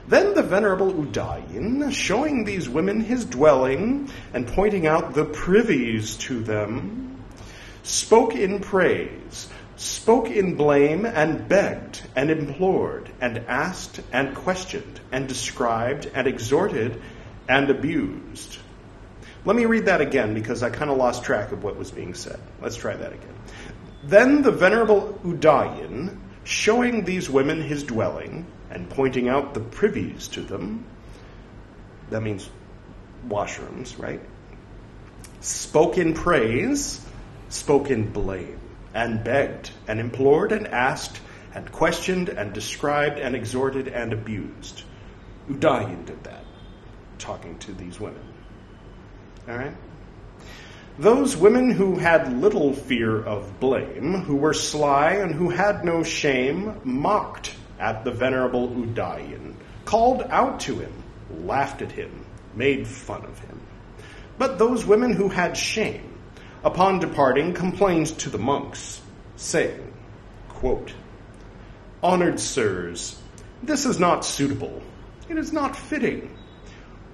Then 0.07 0.33
the 0.33 0.43
Venerable 0.43 0.91
Udayan, 0.91 1.91
showing 1.91 2.43
these 2.43 2.67
women 2.67 3.01
his 3.01 3.25
dwelling 3.25 4.09
and 4.33 4.47
pointing 4.47 4.88
out 4.88 5.13
the 5.13 5.25
privies 5.25 6.17
to 6.17 6.43
them, 6.43 7.23
spoke 7.83 8.35
in 8.35 8.59
praise 8.59 9.50
spoke 9.81 10.29
in 10.29 10.55
blame 10.55 11.05
and 11.05 11.47
begged 11.47 11.90
and 12.15 12.30
implored 12.30 13.10
and 13.22 13.38
asked 13.48 14.01
and 14.12 14.36
questioned 14.36 15.00
and 15.12 15.27
described 15.27 16.10
and 16.13 16.27
exhorted 16.27 17.01
and 17.48 17.70
abused. 17.70 18.58
Let 19.44 19.56
me 19.56 19.65
read 19.65 19.86
that 19.86 20.01
again 20.01 20.34
because 20.34 20.62
I 20.62 20.70
kind 20.70 20.91
of 20.91 20.98
lost 20.98 21.24
track 21.24 21.51
of 21.51 21.63
what 21.63 21.75
was 21.75 21.89
being 21.89 22.13
said. 22.13 22.39
Let's 22.62 22.75
try 22.75 22.96
that 22.96 23.13
again. 23.13 23.36
Then 24.03 24.41
the 24.41 24.51
Venerable 24.51 25.20
Udayan, 25.24 26.18
showing 26.44 27.06
these 27.06 27.30
women 27.30 27.62
his 27.62 27.84
dwelling 27.84 28.46
and 28.70 28.89
pointing 28.89 29.30
out 29.30 29.53
the 29.53 29.60
privies 29.60 30.27
to 30.30 30.41
them, 30.41 30.86
that 32.10 32.22
means 32.22 32.50
washrooms, 33.27 33.98
right? 34.00 34.22
Spoke 35.39 35.98
in 35.98 36.13
praise, 36.13 37.03
spoke 37.50 37.89
in 37.89 38.12
blame 38.12 38.60
and 38.94 39.24
begged 39.24 39.72
and 39.88 40.00
implored 40.00 40.51
and 40.51 40.68
asked 40.68 41.20
and 41.53 41.72
questioned 41.72 42.29
and 42.29 42.53
described 42.53 43.20
and 43.20 43.36
exhorted 43.36 43.88
and 43.88 44.13
abused. 44.13 44.84
Udayan 45.50 46.05
did 46.05 46.24
that, 46.24 46.46
talking 47.17 47.58
to 47.60 47.74
these 47.74 48.00
women. 48.00 48.24
All 49.50 49.58
right? 49.58 49.75
Those 51.00 51.36
women 51.36 51.72
who 51.72 51.96
had 51.96 52.41
little 52.41 52.74
fear 52.74 53.24
of 53.24 53.60
blame, 53.60 54.22
who 54.22 54.36
were 54.36 54.53
sly 54.53 55.13
and 55.13 55.34
who 55.34 55.50
had 55.50 55.84
no 55.84 56.03
shame, 56.03 56.79
mocked 56.84 57.55
at 57.79 58.03
the 58.03 58.12
venerable 58.12 58.70
Udayan, 58.70 59.55
called 59.86 60.22
out 60.29 60.60
to 60.62 60.77
him, 60.77 60.93
laughed 61.43 61.81
at 61.81 61.91
him, 61.91 62.25
made 62.55 62.88
fun 62.88 63.25
of 63.25 63.39
him. 63.39 63.60
But 64.38 64.60
those 64.60 64.86
women 64.86 65.13
who 65.13 65.29
had 65.29 65.58
shame, 65.58 66.13
upon 66.63 67.00
departing, 67.00 67.53
complained 67.53 68.08
to 68.20 68.29
the 68.29 68.38
monks, 68.38 69.01
saying, 69.36 69.93
quote, 70.50 70.93
Honored 72.03 72.39
sirs, 72.39 73.20
this 73.62 73.86
is 73.86 74.00
not 74.00 74.25
suitable. 74.25 74.81
It 75.29 75.38
is 75.38 75.53
not 75.53 75.75
fitting. 75.75 76.36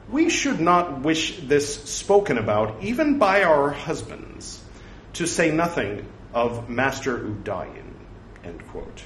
We 0.10 0.30
should 0.30 0.62
not 0.62 1.02
wish 1.02 1.40
this 1.42 1.84
spoken 1.84 2.38
about 2.38 2.82
even 2.82 3.20
by 3.20 3.44
our 3.44 3.70
husbands, 3.70 4.62
to 5.14 5.28
say 5.28 5.52
nothing 5.52 6.08
of 6.34 6.70
Master 6.70 7.18
quote. 8.70 9.04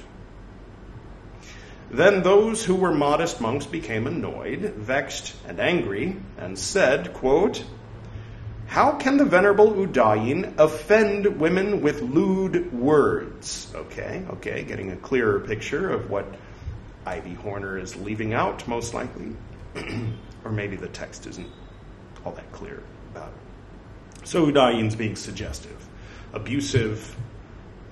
Then 1.90 2.22
those 2.22 2.64
who 2.64 2.76
were 2.76 2.94
modest 2.94 3.40
monks 3.40 3.66
became 3.66 4.06
annoyed, 4.06 4.60
vexed, 4.60 5.34
and 5.46 5.58
angry, 5.58 6.16
and 6.38 6.58
said, 6.58 7.12
quote, 7.12 7.64
How 8.72 8.92
can 8.92 9.18
the 9.18 9.26
Venerable 9.26 9.70
Udayin 9.70 10.54
offend 10.56 11.38
women 11.38 11.82
with 11.82 12.00
lewd 12.00 12.72
words? 12.72 13.70
Okay, 13.74 14.24
okay, 14.30 14.64
getting 14.64 14.92
a 14.92 14.96
clearer 14.96 15.40
picture 15.40 15.90
of 15.90 16.08
what 16.08 16.24
I.B. 17.04 17.34
Horner 17.34 17.76
is 17.76 17.96
leaving 17.96 18.32
out, 18.32 18.66
most 18.66 18.94
likely. 18.94 19.36
or 20.44 20.52
maybe 20.52 20.76
the 20.76 20.88
text 20.88 21.26
isn't 21.26 21.48
all 22.24 22.32
that 22.32 22.50
clear 22.52 22.82
about 23.10 23.28
it. 23.28 24.26
So 24.26 24.46
Udayin's 24.46 24.96
being 24.96 25.16
suggestive, 25.16 25.86
abusive, 26.32 27.14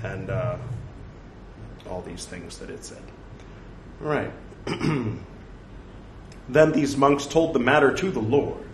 and 0.02 0.30
uh, 0.30 0.56
all 1.90 2.00
these 2.00 2.24
things 2.24 2.56
that 2.56 2.70
it 2.70 2.86
said. 2.86 3.02
Right. 4.00 4.32
then 6.48 6.72
these 6.72 6.96
monks 6.96 7.26
told 7.26 7.52
the 7.52 7.58
matter 7.58 7.92
to 7.92 8.10
the 8.10 8.20
Lord. 8.20 8.69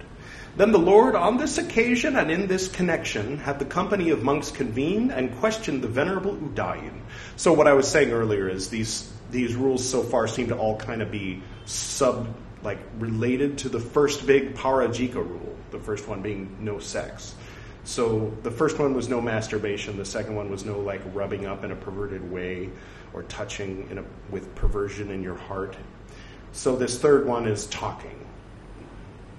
Then 0.56 0.72
the 0.72 0.78
Lord, 0.78 1.14
on 1.14 1.36
this 1.36 1.58
occasion 1.58 2.16
and 2.16 2.30
in 2.30 2.46
this 2.46 2.68
connection, 2.68 3.36
had 3.36 3.58
the 3.58 3.66
company 3.66 4.08
of 4.08 4.22
monks 4.22 4.50
convene 4.50 5.10
and 5.10 5.36
questioned 5.36 5.82
the 5.82 5.88
venerable 5.88 6.34
Udayin. 6.34 7.02
So 7.36 7.52
what 7.52 7.66
I 7.66 7.74
was 7.74 7.86
saying 7.86 8.10
earlier 8.10 8.48
is 8.48 8.70
these 8.70 9.12
these 9.30 9.54
rules 9.54 9.86
so 9.86 10.02
far 10.02 10.28
seem 10.28 10.48
to 10.48 10.56
all 10.56 10.76
kind 10.76 11.02
of 11.02 11.10
be 11.10 11.42
sub 11.66 12.34
like 12.62 12.78
related 12.98 13.58
to 13.58 13.68
the 13.68 13.80
first 13.80 14.26
big 14.26 14.54
parajika 14.54 15.16
rule. 15.16 15.54
The 15.72 15.78
first 15.78 16.08
one 16.08 16.22
being 16.22 16.56
no 16.60 16.78
sex. 16.78 17.34
So 17.84 18.34
the 18.42 18.50
first 18.50 18.78
one 18.78 18.94
was 18.94 19.08
no 19.08 19.20
masturbation. 19.20 19.98
The 19.98 20.04
second 20.04 20.36
one 20.36 20.50
was 20.50 20.64
no 20.64 20.80
like 20.80 21.02
rubbing 21.12 21.44
up 21.46 21.64
in 21.64 21.70
a 21.70 21.76
perverted 21.76 22.32
way 22.32 22.70
or 23.12 23.24
touching 23.24 23.86
a, 23.98 24.32
with 24.32 24.54
perversion 24.54 25.10
in 25.10 25.22
your 25.22 25.36
heart. 25.36 25.76
So 26.52 26.76
this 26.76 26.98
third 26.98 27.26
one 27.26 27.46
is 27.46 27.66
talking. 27.66 28.25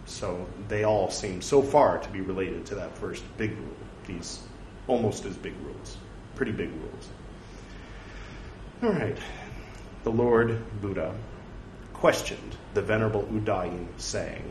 So 0.08 0.48
they 0.70 0.86
all 0.86 1.12
seem 1.12 1.42
so 1.42 1.62
far 1.62 2.00
to 2.00 2.10
be 2.10 2.22
related 2.22 2.66
to 2.68 2.76
that 2.76 2.98
first 2.98 3.24
big 3.38 3.52
rule. 3.52 3.76
These 4.08 4.40
almost 4.88 5.26
as 5.26 5.36
big 5.36 5.54
rules, 5.64 5.98
pretty 6.36 6.54
big 6.54 6.70
rules. 6.70 7.10
All 8.84 8.90
right. 8.90 9.18
The 10.04 10.12
Lord 10.12 10.62
Buddha 10.82 11.14
questioned 11.94 12.56
the 12.74 12.82
Venerable 12.82 13.24
Udayin, 13.24 13.88
saying, 13.98 14.44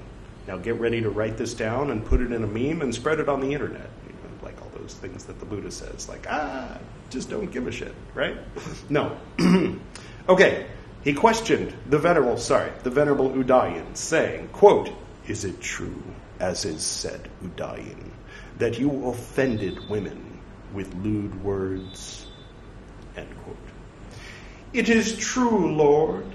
Now 0.47 0.59
get 0.59 0.79
ready 0.79 1.01
to 1.01 1.09
write 1.09 1.39
this 1.39 1.55
down 1.55 1.91
and 1.91 2.05
put 2.05 2.21
it 2.21 2.33
in 2.33 2.45
a 2.45 2.47
meme 2.47 2.83
and 2.83 2.95
spread 2.95 3.19
it 3.19 3.29
on 3.29 3.41
the 3.41 3.53
internet. 3.53 3.89
You 4.07 4.13
know, 4.13 4.45
like 4.45 4.61
all 4.61 4.71
those 4.79 4.95
things 4.95 5.25
that 5.25 5.41
the 5.41 5.47
Buddha 5.47 5.71
says, 5.71 6.07
like, 6.07 6.27
ah, 6.29 6.77
just 7.09 7.31
don't 7.31 7.51
give 7.51 7.67
a 7.67 7.73
shit, 7.73 7.95
right? 8.15 8.37
no. 8.91 9.17
okay, 10.29 10.67
he 11.03 11.15
questioned 11.15 11.73
the 11.89 11.99
venerable, 11.99 12.37
sorry, 12.37 12.73
the 12.83 12.91
venerable 12.91 13.31
Udayin, 13.31 13.97
saying, 13.97 14.49
quote, 14.49 14.91
Is 15.29 15.45
it 15.45 15.61
true, 15.61 16.03
as 16.41 16.65
is 16.65 16.83
said, 16.83 17.29
Udayin, 17.43 18.11
that 18.59 18.79
you 18.79 19.09
offended 19.09 19.89
women 19.89 20.39
with 20.73 20.95
lewd 20.95 21.43
words? 21.43 22.27
It 24.73 24.89
is 24.89 25.17
true, 25.17 25.75
Lord. 25.75 26.27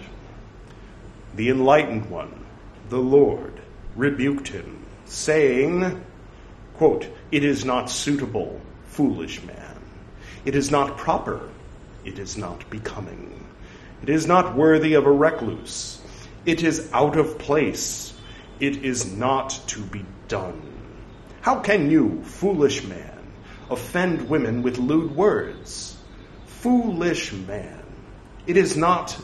The 1.36 1.50
enlightened 1.50 2.10
one, 2.10 2.46
the 2.90 2.98
Lord, 2.98 3.54
rebuked 3.96 4.48
him, 4.48 4.84
saying, 5.06 6.04
quote, 6.76 7.08
It 7.32 7.46
is 7.46 7.64
not 7.64 7.90
suitable, 7.90 8.60
foolish 8.88 9.44
man 9.44 9.72
it 10.44 10.56
is 10.56 10.72
not 10.72 10.98
proper. 10.98 11.50
It 12.04 12.18
is 12.18 12.36
not 12.36 12.68
becoming. 12.70 13.46
It 14.02 14.10
is 14.10 14.26
not 14.26 14.56
worthy 14.56 14.96
of 14.96 15.06
a 15.06 15.12
recluse. 15.12 16.02
It 16.46 16.64
is 16.64 16.90
out 16.94 17.16
of 17.16 17.38
place. 17.38 18.11
It 18.62 18.86
is 18.86 19.12
not 19.12 19.60
to 19.70 19.82
be 19.82 20.06
done. 20.28 20.62
How 21.42 21.62
can 21.62 21.90
you, 21.90 22.22
foolish 22.24 22.84
man, 22.84 23.18
offend 23.72 24.30
women 24.30 24.62
with 24.62 24.78
lewd 24.78 25.16
words? 25.16 25.98
Foolish 26.46 27.34
man. 27.34 27.84
It 28.46 28.58
is 28.58 28.78
not 28.78 29.20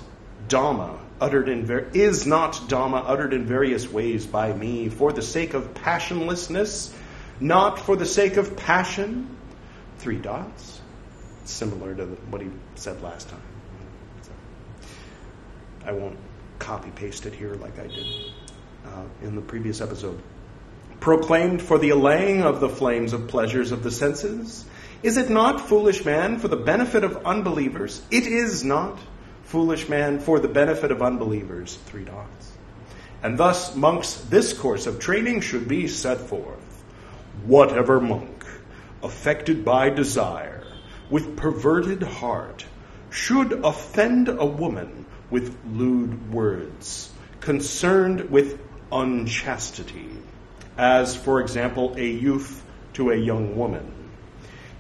Dhamma 0.48 0.98
uttered 1.22 1.50
in 1.50 1.68
ver- 1.68 1.88
is 1.94 2.26
not 2.26 2.54
Dhamma 2.68 3.04
uttered 3.06 3.32
in 3.32 3.46
various 3.46 3.88
ways 3.88 4.26
by 4.26 4.52
me 4.52 4.90
for 4.90 5.14
the 5.14 5.22
sake 5.22 5.54
of 5.54 5.72
passionlessness, 5.76 6.92
not 7.40 7.80
for 7.80 7.96
the 7.96 8.08
sake 8.08 8.38
of 8.38 8.58
passion. 8.58 9.38
Three 10.00 10.18
dots 10.18 10.82
similar 11.46 11.94
to 11.94 12.06
what 12.32 12.42
he 12.42 12.50
said 12.74 13.04
last 13.04 13.30
time. 13.30 13.42
I 15.86 15.92
won't 15.92 16.18
copy 16.58 16.90
paste 16.90 17.28
it 17.28 17.34
here 17.34 17.54
like 17.54 17.78
I 17.78 17.86
did 17.86 18.06
uh, 18.94 19.26
in 19.26 19.36
the 19.36 19.42
previous 19.42 19.82
episode. 19.82 20.22
Proclaimed 21.00 21.62
for 21.62 21.78
the 21.78 21.90
allaying 21.90 22.42
of 22.42 22.60
the 22.60 22.70
flames 22.70 23.14
of 23.14 23.28
pleasures 23.28 23.72
of 23.72 23.84
the 23.84 23.92
senses. 23.92 24.66
Is 25.04 25.18
it 25.18 25.30
not, 25.30 25.62
foolish 25.62 26.04
man, 26.04 26.40
for 26.40 26.48
the 26.48 26.56
benefit 26.56 27.04
of 27.04 27.26
unbelievers? 27.26 28.02
It 28.10 28.26
is 28.26 28.64
not, 28.64 28.98
foolish 29.44 29.88
man, 29.88 30.20
for 30.20 30.40
the 30.40 30.48
benefit 30.48 30.92
of 30.92 31.02
unbelievers. 31.02 31.78
Three 31.86 32.04
dots. 32.04 32.52
And 33.22 33.38
thus, 33.38 33.76
monks, 33.76 34.16
this 34.30 34.54
course 34.54 34.88
of 34.88 35.00
training 35.00 35.42
should 35.42 35.68
be 35.68 35.88
set 35.88 36.20
forth. 36.20 36.84
Whatever 37.46 38.00
monk, 38.00 38.46
affected 39.04 39.64
by 39.64 39.90
desire, 39.90 40.64
with 41.10 41.38
perverted 41.38 42.04
heart 42.04 42.66
should 43.10 43.54
offend 43.64 44.30
a 44.30 44.46
woman 44.46 45.06
with 45.30 45.58
lewd 45.66 46.32
words, 46.32 47.12
concerned 47.40 48.30
with 48.30 48.60
unchastity, 48.92 50.10
as, 50.78 51.16
for 51.16 51.42
example, 51.42 51.96
a 51.98 52.08
youth 52.08 52.64
to 52.94 53.12
a 53.12 53.16
young 53.16 53.58
woman. 53.58 53.92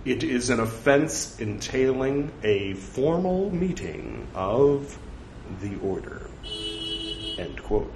It 0.05 0.23
is 0.23 0.49
an 0.49 0.59
offense 0.59 1.39
entailing 1.39 2.31
a 2.43 2.73
formal 2.73 3.49
meeting 3.49 4.27
of 4.33 4.97
the 5.61 5.75
order. 5.79 6.29
End 7.37 7.61
quote. 7.63 7.95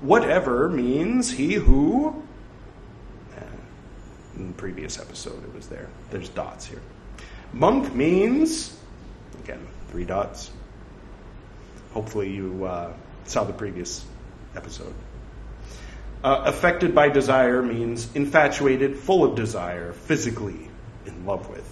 Whatever 0.00 0.68
means 0.68 1.30
he 1.30 1.54
who 1.54 2.22
in 4.36 4.48
the 4.48 4.54
previous 4.54 4.98
episode, 4.98 5.42
it 5.44 5.54
was 5.54 5.68
there. 5.68 5.88
There's 6.10 6.28
dots 6.28 6.66
here. 6.66 6.80
Monk 7.52 7.94
means, 7.94 8.76
again, 9.42 9.66
three 9.90 10.04
dots. 10.04 10.50
Hopefully, 11.92 12.30
you 12.30 12.64
uh, 12.64 12.92
saw 13.24 13.44
the 13.44 13.52
previous 13.52 14.04
episode. 14.56 14.94
Uh, 16.24 16.42
affected 16.46 16.94
by 16.94 17.08
desire 17.08 17.62
means 17.62 18.08
infatuated, 18.14 18.96
full 18.96 19.24
of 19.24 19.34
desire, 19.34 19.92
physically 19.92 20.68
in 21.04 21.26
love 21.26 21.48
with. 21.50 21.68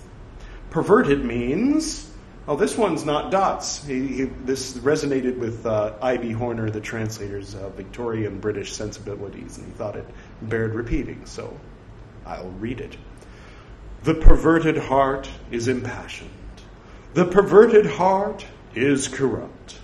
Perverted 0.70 1.24
means, 1.24 2.10
oh, 2.48 2.56
this 2.56 2.76
one's 2.76 3.04
not 3.04 3.30
dots. 3.30 3.84
He, 3.84 4.06
he, 4.08 4.24
this 4.24 4.76
resonated 4.78 5.38
with 5.38 5.66
uh, 5.66 5.94
I.B. 6.02 6.32
Horner, 6.32 6.68
the 6.68 6.80
translator's 6.80 7.54
uh, 7.54 7.68
Victorian 7.70 8.40
British 8.40 8.72
sensibilities, 8.72 9.58
and 9.58 9.66
he 9.66 9.72
thought 9.72 9.94
it 9.94 10.06
bared 10.42 10.74
repeating. 10.74 11.26
So 11.26 11.56
I'll 12.26 12.50
read 12.50 12.80
it. 12.80 12.96
The 14.02 14.14
perverted 14.14 14.78
heart 14.78 15.28
is 15.50 15.68
impassioned. 15.68 16.30
The 17.14 17.24
perverted 17.24 17.86
heart 17.86 18.46
is 18.74 19.08
corrupt. 19.08 19.78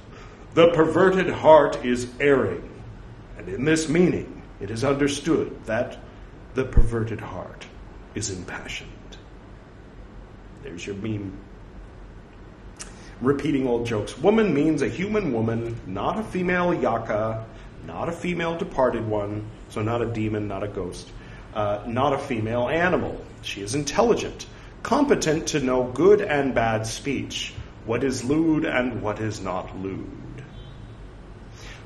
The 0.55 0.69
perverted 0.69 1.29
heart 1.29 1.85
is 1.85 2.09
erring. 2.19 2.76
And 3.47 3.55
in 3.55 3.65
this 3.65 3.89
meaning, 3.89 4.43
it 4.61 4.71
is 4.71 4.85
understood 4.85 5.65
that 5.65 5.99
the 6.55 6.65
perverted 6.65 7.21
heart 7.21 7.67
is 8.15 8.31
impassioned. 8.31 8.91
There's 10.63 10.87
your 10.87 10.97
meme. 10.97 11.33
Repeating 13.23 13.67
old 13.67 13.87
jokes. 13.87 14.19
Woman 14.19 14.53
means 14.53 14.83
a 14.83 14.89
human 14.89 15.33
woman, 15.33 15.81
not 15.87 16.19
a 16.19 16.23
female 16.23 16.75
yakkha, 16.75 17.45
not 17.87 18.11
a 18.11 18.13
female 18.13 18.59
departed 18.59 19.07
one, 19.07 19.49
so 19.71 19.81
not 19.81 20.03
a 20.03 20.07
demon, 20.07 20.49
not 20.49 20.63
a 20.63 20.69
ghost 20.69 21.09
uh, 21.57 21.83
not 21.87 22.13
a 22.13 22.19
female 22.19 22.69
animal. 22.69 23.19
She 23.41 23.63
is 23.63 23.75
intelligent, 23.75 24.47
competent 24.83 25.49
to 25.49 25.61
know 25.61 25.85
good 25.85 26.21
and 26.21 26.55
bad 26.55 26.87
speech, 26.87 27.55
what 27.87 28.05
is 28.05 28.23
lewd 28.23 28.67
and 28.67 29.03
what 29.03 29.21
is 29.21 29.41
not 29.41 29.77
lewd. 29.81 30.45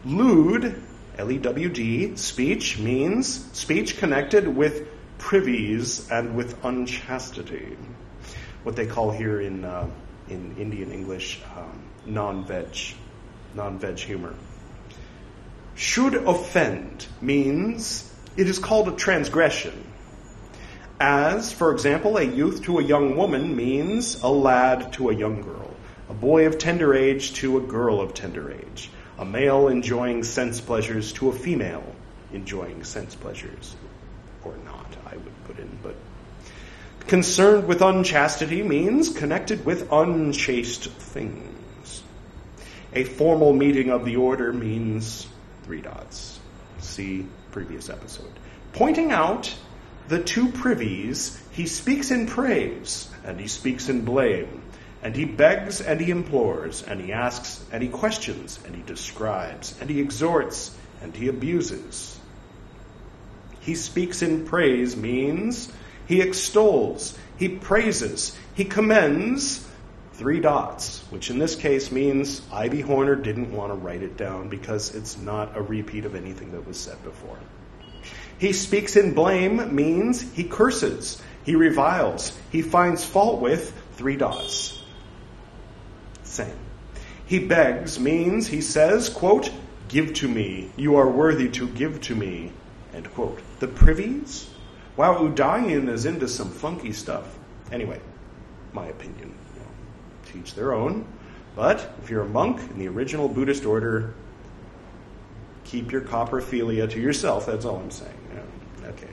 Lewd, 0.05 0.83
L 1.21 1.31
E 1.31 1.37
W 1.37 1.69
D, 1.69 2.17
speech 2.17 2.79
means 2.79 3.45
speech 3.53 3.99
connected 3.99 4.49
with 4.49 4.89
privies 5.19 6.11
and 6.11 6.35
with 6.35 6.65
unchastity. 6.65 7.77
What 8.63 8.75
they 8.75 8.87
call 8.87 9.11
here 9.11 9.39
in, 9.39 9.67
uh, 9.67 9.91
in 10.31 10.57
Indian 10.57 10.91
English 10.91 11.39
um, 11.55 11.83
non 12.07 12.47
veg, 12.47 12.75
non 13.55 13.79
veg 13.79 13.99
humor. 13.99 14.35
Should 15.75 16.15
offend 16.15 17.07
means 17.21 18.11
it 18.39 18.49
is 18.49 18.59
called 18.59 18.89
a 18.89 18.93
transgression. 18.93 19.85
As, 20.99 21.53
for 21.53 21.73
example, 21.73 22.17
a 22.17 22.23
youth 22.23 22.63
to 22.63 22.79
a 22.79 22.83
young 22.83 23.15
woman 23.15 23.55
means 23.57 24.23
a 24.23 24.29
lad 24.29 24.95
to 24.95 25.11
a 25.11 25.15
young 25.15 25.43
girl, 25.43 25.71
a 26.09 26.15
boy 26.15 26.47
of 26.47 26.57
tender 26.57 26.95
age 26.95 27.35
to 27.35 27.59
a 27.59 27.61
girl 27.61 28.01
of 28.01 28.15
tender 28.15 28.51
age, 28.51 28.91
a 29.21 29.25
male 29.25 29.69
enjoying 29.69 30.25
sense 30.25 30.63
pleasures 30.63 31.13
to 31.13 31.29
a 31.29 31.33
female 31.33 31.85
enjoying 32.33 32.83
sense 32.83 33.15
pleasures. 33.15 33.77
Or 34.45 34.57
not, 34.65 34.97
I 35.07 35.15
would 35.15 35.45
put 35.45 35.59
in, 35.59 35.79
but. 35.83 35.95
Concerned 37.07 37.69
with 37.69 37.83
unchastity 37.83 38.63
means 38.63 39.11
connected 39.11 39.67
with 39.67 39.93
unchaste 39.93 40.91
things. 40.91 42.03
A 42.95 43.05
formal 43.05 43.53
meeting 43.53 43.91
of 43.91 44.05
the 44.05 44.17
order 44.17 44.53
means 44.53 45.27
three 45.65 45.83
dots. 45.83 46.41
See 46.79 47.27
previous 47.53 47.91
episode. 47.91 48.33
Pointing 48.73 49.13
out 49.13 49.55
the 50.09 50.23
two 50.23 50.51
privies, 50.51 51.41
he 51.53 51.67
speaks 51.67 52.11
in 52.11 52.27
praise 52.27 53.09
and 53.25 53.39
he 53.39 53.49
speaks 53.49 53.89
in 53.89 54.05
blame, 54.05 54.63
and 55.03 55.17
he 55.17 55.25
begs 55.25 55.81
and 55.81 56.01
he 56.01 56.11
implores, 56.11 56.83
and 56.83 57.01
he 57.01 57.13
asks 57.13 57.65
and 57.73 57.83
he 57.83 57.89
questions, 57.89 58.59
and 58.67 58.75
he 58.75 58.83
describes, 58.83 59.75
and 59.81 59.89
he 59.89 60.01
exhorts, 60.01 60.77
and 61.03 61.17
he 61.17 61.29
abuses. 61.29 62.19
He 63.61 63.75
speaks 63.75 64.23
in 64.23 64.47
praise 64.47 64.97
means 64.97 65.73
he 66.07 66.21
extols, 66.21 67.17
he 67.37 67.49
praises, 67.49 68.37
he 68.55 68.65
commends, 68.65 69.67
three 70.15 70.41
dots, 70.41 71.01
which 71.09 71.31
in 71.31 71.39
this 71.39 71.57
case 71.57 71.91
means 71.91 72.43
I.B. 72.53 72.83
Horner 72.83 73.15
didn't 73.17 73.53
want 73.53 73.73
to 73.73 73.77
write 73.77 74.03
it 74.03 74.19
down 74.19 74.49
because 74.51 74.95
it's 74.95 75.17
not 75.17 75.57
a 75.57 75.63
repeat 75.63 76.05
of 76.05 76.15
anything 76.15 76.53
that 76.53 76.67
was 76.67 76.79
said 76.79 77.03
before. 77.05 77.39
He 78.39 78.53
speaks 78.53 78.97
in 78.97 79.15
blame 79.15 79.75
means 79.75 80.21
he 80.21 80.45
curses, 80.45 81.23
he 81.45 81.55
reviles, 81.55 82.37
he 82.51 82.61
finds 82.61 83.05
fault 83.05 83.41
with 83.41 83.75
three 83.97 84.17
dots. 84.17 84.80
Same. 86.31 86.55
He 87.27 87.41
begs 87.41 87.99
means 87.99 88.47
he 88.47 88.61
says, 88.61 89.09
quote, 89.09 89.51
give 89.89 90.15
to 90.15 90.29
me, 90.29 90.71
you 90.77 90.95
are 90.95 91.11
worthy 91.11 91.49
to 91.51 91.67
give 91.67 92.01
to 92.03 92.15
me, 92.15 92.53
end 92.95 93.13
quote. 93.15 93.41
The 93.59 93.67
privies? 93.67 94.49
Wow, 94.97 95.19
Udayan 95.19 95.89
is 95.89 96.07
into 96.07 96.29
some 96.29 96.49
funky 96.49 96.93
stuff. 96.93 97.37
Anyway, 97.73 98.01
my 98.73 98.87
opinion. 98.87 99.35
You 99.55 99.61
know, 99.61 99.67
teach 100.33 100.55
their 100.55 100.73
own. 100.73 101.05
But 101.57 101.95
if 102.01 102.11
you're 102.11 102.23
a 102.23 102.29
monk 102.29 102.61
in 102.71 102.79
the 102.79 102.87
original 102.87 103.29
Buddhist 103.29 103.67
order, 103.67 104.15
keep 105.65 105.91
your 105.91 106.03
coprophilia 106.03 106.89
to 106.91 107.01
yourself. 107.01 107.47
That's 107.47 107.65
all 107.65 107.79
I'm 107.79 107.91
saying. 107.91 108.15
Okay. 108.85 109.11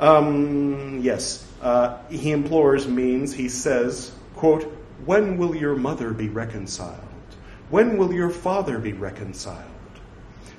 Um, 0.00 0.98
yes. 1.00 1.48
Uh, 1.62 1.98
he 2.10 2.32
implores 2.32 2.88
means 2.88 3.32
he 3.32 3.48
says, 3.48 4.10
quote, 4.34 4.80
When 5.04 5.36
will 5.36 5.54
your 5.54 5.76
mother 5.76 6.12
be 6.12 6.28
reconciled? 6.28 6.98
When 7.68 7.98
will 7.98 8.12
your 8.12 8.30
father 8.30 8.78
be 8.78 8.92
reconciled? 8.92 9.70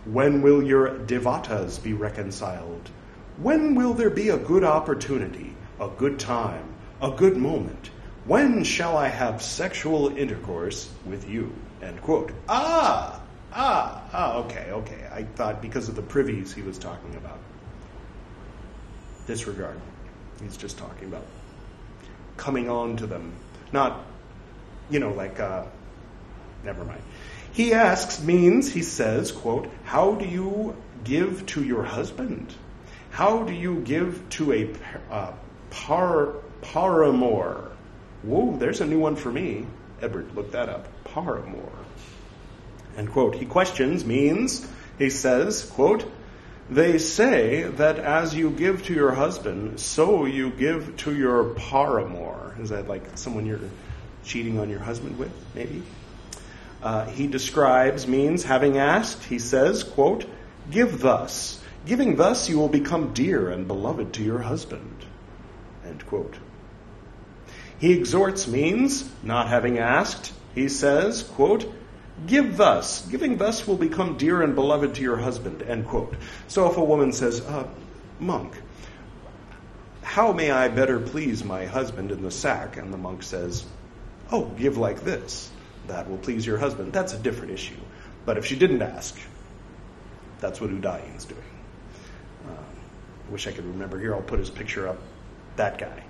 When 0.05 0.41
will 0.41 0.62
your 0.62 0.99
devatas 0.99 1.81
be 1.81 1.93
reconciled? 1.93 2.89
When 3.38 3.73
will 3.73 3.93
there 3.93 4.10
be 4.10 4.29
a 4.29 4.38
good 4.38 4.63
opportunity, 4.63 5.55
a 5.79 5.89
good 5.89 6.19
time, 6.19 6.67
a 7.01 7.12
good 7.12 7.38
moment? 7.38 7.89
When 8.25 8.63
shall 8.63 8.97
I 8.97 9.08
have 9.08 9.41
sexual 9.41 10.15
intercourse 10.15 10.89
with 11.05 11.27
you? 11.27 11.53
End 11.81 12.01
quote. 12.01 12.31
Ah! 12.47 13.21
Ah! 13.51 14.03
Ah, 14.13 14.36
okay, 14.38 14.69
okay. 14.71 15.08
I 15.12 15.23
thought 15.23 15.62
because 15.62 15.89
of 15.89 15.95
the 15.95 16.01
privies 16.01 16.53
he 16.53 16.62
was 16.62 16.77
talking 16.77 17.15
about 17.15 17.39
disregard. 19.27 19.79
He's 20.41 20.58
just 20.58 20.77
talking 20.77 21.08
about 21.08 21.25
coming 22.38 22.69
on 22.69 22.97
to 22.97 23.08
them. 23.08 23.34
Not, 23.71 24.05
you 24.89 25.00
know, 25.00 25.12
like, 25.12 25.39
uh, 25.39 25.65
never 26.63 26.84
mind. 26.84 27.02
He 27.54 27.74
asks 27.74 28.21
means, 28.21 28.71
he 28.71 28.82
says, 28.82 29.32
quote, 29.32 29.69
how 29.84 30.15
do 30.15 30.26
you 30.26 30.76
give 31.04 31.45
to 31.48 31.63
your 31.63 31.84
husband? 31.84 32.54
How 33.12 33.43
do 33.43 33.54
you 33.54 33.80
give 33.80 34.28
to 34.32 34.52
a 34.52 34.69
uh, 35.10 35.32
par, 35.69 36.34
paramour? 36.62 37.71
Whoa, 38.24 38.58
there's 38.58 38.82
a 38.82 38.86
new 38.86 39.00
one 39.00 39.15
for 39.15 39.32
me. 39.32 39.65
Edward, 40.02 40.36
look 40.36 40.52
that 40.52 40.67
up. 40.67 40.88
Paramour. 41.06 41.71
And 42.98 43.10
quote, 43.10 43.36
he 43.36 43.45
questions 43.45 44.04
means, 44.04 44.67
he 44.98 45.10
says, 45.10 45.63
quote, 45.63 46.06
they 46.69 46.98
say 46.98 47.63
that 47.63 48.00
as 48.00 48.34
you 48.34 48.50
give 48.50 48.84
to 48.86 48.93
your 48.93 49.12
husband, 49.12 49.80
so 49.80 50.26
you 50.26 50.50
give 50.50 50.98
to 50.98 51.15
your 51.15 51.54
paramour. 51.54 52.56
Is 52.60 52.69
that 52.69 52.88
like 52.88 53.04
someone 53.15 53.45
you're 53.45 53.60
cheating 54.25 54.59
on 54.59 54.69
your 54.69 54.79
husband 54.79 55.17
with, 55.17 55.31
maybe? 55.53 55.83
Uh, 56.81 57.05
he 57.05 57.27
describes 57.27 58.07
means 58.07 58.43
having 58.43 58.77
asked, 58.77 59.23
he 59.23 59.39
says, 59.39 59.83
quote, 59.83 60.25
give 60.69 60.99
thus. 60.99 61.61
Giving 61.85 62.15
thus 62.15 62.49
you 62.49 62.57
will 62.57 62.69
become 62.69 63.13
dear 63.13 63.49
and 63.49 63.67
beloved 63.67 64.13
to 64.13 64.23
your 64.23 64.39
husband. 64.39 65.05
End 65.85 66.05
quote. 66.05 66.35
He 67.79 67.93
exhorts 67.93 68.47
means 68.47 69.09
not 69.21 69.47
having 69.47 69.77
asked, 69.79 70.33
he 70.53 70.69
says, 70.69 71.23
quote, 71.23 71.71
Give 72.25 72.55
thus. 72.55 73.05
Giving 73.07 73.38
thus 73.38 73.67
will 73.67 73.75
become 73.75 74.17
dear 74.17 74.41
and 74.41 74.55
beloved 74.55 74.95
to 74.95 75.01
your 75.01 75.17
husband. 75.17 75.61
End 75.61 75.85
quote. 75.85 76.15
So 76.47 76.71
if 76.71 76.77
a 76.77 76.83
woman 76.83 77.11
says, 77.11 77.41
uh, 77.41 77.67
Monk, 78.19 78.53
how 80.01 80.31
may 80.31 80.49
I 80.49 80.69
better 80.69 80.99
please 80.99 81.43
my 81.43 81.65
husband 81.65 82.11
in 82.11 82.23
the 82.23 82.31
sack? 82.31 82.77
And 82.77 82.93
the 82.93 82.97
monk 82.97 83.21
says, 83.21 83.65
Oh, 84.31 84.45
give 84.45 84.77
like 84.77 85.01
this. 85.01 85.51
That 85.88 86.09
will 86.09 86.17
please 86.17 86.45
your 86.45 86.57
husband. 86.57 86.93
That's 86.93 87.13
a 87.13 87.19
different 87.19 87.53
issue. 87.53 87.75
But 88.25 88.38
if 88.38 88.45
she 88.45 88.55
didn't 88.55 88.81
ask, 88.81 89.15
that's 90.39 90.59
what 90.59 90.71
Udayan's 90.71 91.25
doing. 91.25 91.41
Uh, 92.47 92.51
I 92.51 93.31
wish 93.31 93.47
I 93.47 93.51
could 93.51 93.65
remember 93.65 93.99
here. 93.99 94.15
I'll 94.15 94.21
put 94.21 94.39
his 94.39 94.49
picture 94.49 94.88
up. 94.88 94.97
That 95.57 95.77
guy. 95.77 96.03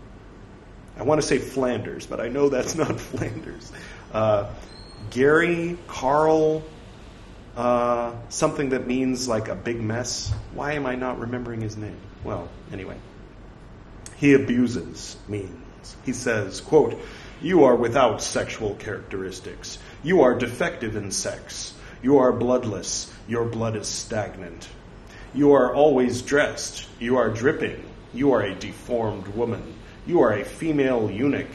I 0.97 1.04
want 1.04 1.21
to 1.21 1.28
say 1.28 1.39
Flanders, 1.39 2.06
but 2.06 2.19
I 2.19 2.30
know 2.30 2.49
that's 2.49 2.75
not 2.84 2.99
Flanders. 2.99 3.71
Uh, 4.13 4.49
Gary, 5.12 5.78
Carl, 5.88 6.63
uh, 7.58 8.13
something 8.30 8.69
that 8.69 8.88
means 8.88 9.28
like 9.28 9.49
a 9.49 9.56
big 9.56 9.82
mess. 9.82 10.34
Why 10.54 10.73
am 10.73 10.86
I 10.86 10.95
not 10.95 11.19
remembering 11.19 11.62
his 11.62 11.75
name? 11.78 11.97
Well, 12.23 12.49
anyway. 12.71 12.97
He 14.17 14.34
abuses 14.34 15.17
means. 15.28 15.95
He 16.06 16.13
says, 16.13 16.62
quote, 16.62 16.99
You 17.41 17.65
are 17.65 17.76
without 17.76 18.21
sexual 18.21 18.76
characteristics. 18.76 19.78
You 20.04 20.21
are 20.21 20.36
defective 20.36 20.95
in 20.95 21.12
sex. 21.12 21.74
You 22.02 22.19
are 22.19 22.32
bloodless. 22.32 23.12
Your 23.28 23.45
blood 23.45 23.76
is 23.76 23.88
stagnant. 23.88 24.69
You 25.34 25.52
are 25.52 25.74
always 25.74 26.21
dressed. 26.21 26.88
You 26.98 27.17
are 27.17 27.30
dripping. 27.30 27.84
You 28.13 28.32
are 28.32 28.41
a 28.41 28.56
deformed 28.56 29.28
woman. 29.28 29.74
You 30.08 30.21
are 30.21 30.32
a 30.32 30.45
female 30.45 31.12
eunuch. 31.12 31.50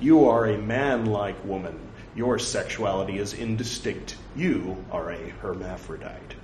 You 0.00 0.28
are 0.28 0.46
a 0.46 0.58
man 0.58 1.06
like 1.06 1.44
woman. 1.44 1.80
Your 2.14 2.38
sexuality 2.38 3.18
is 3.18 3.34
indistinct. 3.34 4.16
You 4.36 4.84
are 4.92 5.10
a 5.10 5.30
hermaphrodite. 5.42 6.36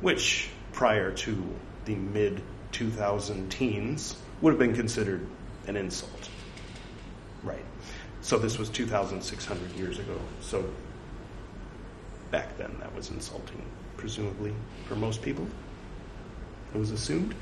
Which, 0.00 0.48
prior 0.72 1.10
to 1.10 1.42
the 1.86 1.96
mid 1.96 2.40
2000 2.70 3.50
teens, 3.50 4.16
would 4.40 4.52
have 4.52 4.60
been 4.60 4.76
considered 4.76 5.26
an 5.66 5.76
insult. 5.76 6.28
So 8.24 8.38
this 8.38 8.56
was 8.58 8.70
2,600 8.70 9.72
years 9.72 9.98
ago. 9.98 10.18
So 10.40 10.64
back 12.30 12.56
then 12.56 12.74
that 12.80 12.94
was 12.96 13.10
insulting, 13.10 13.62
presumably, 13.98 14.54
for 14.88 14.96
most 14.96 15.20
people. 15.20 15.46
It 16.74 16.78
was 16.78 16.90
assumed. 16.90 17.34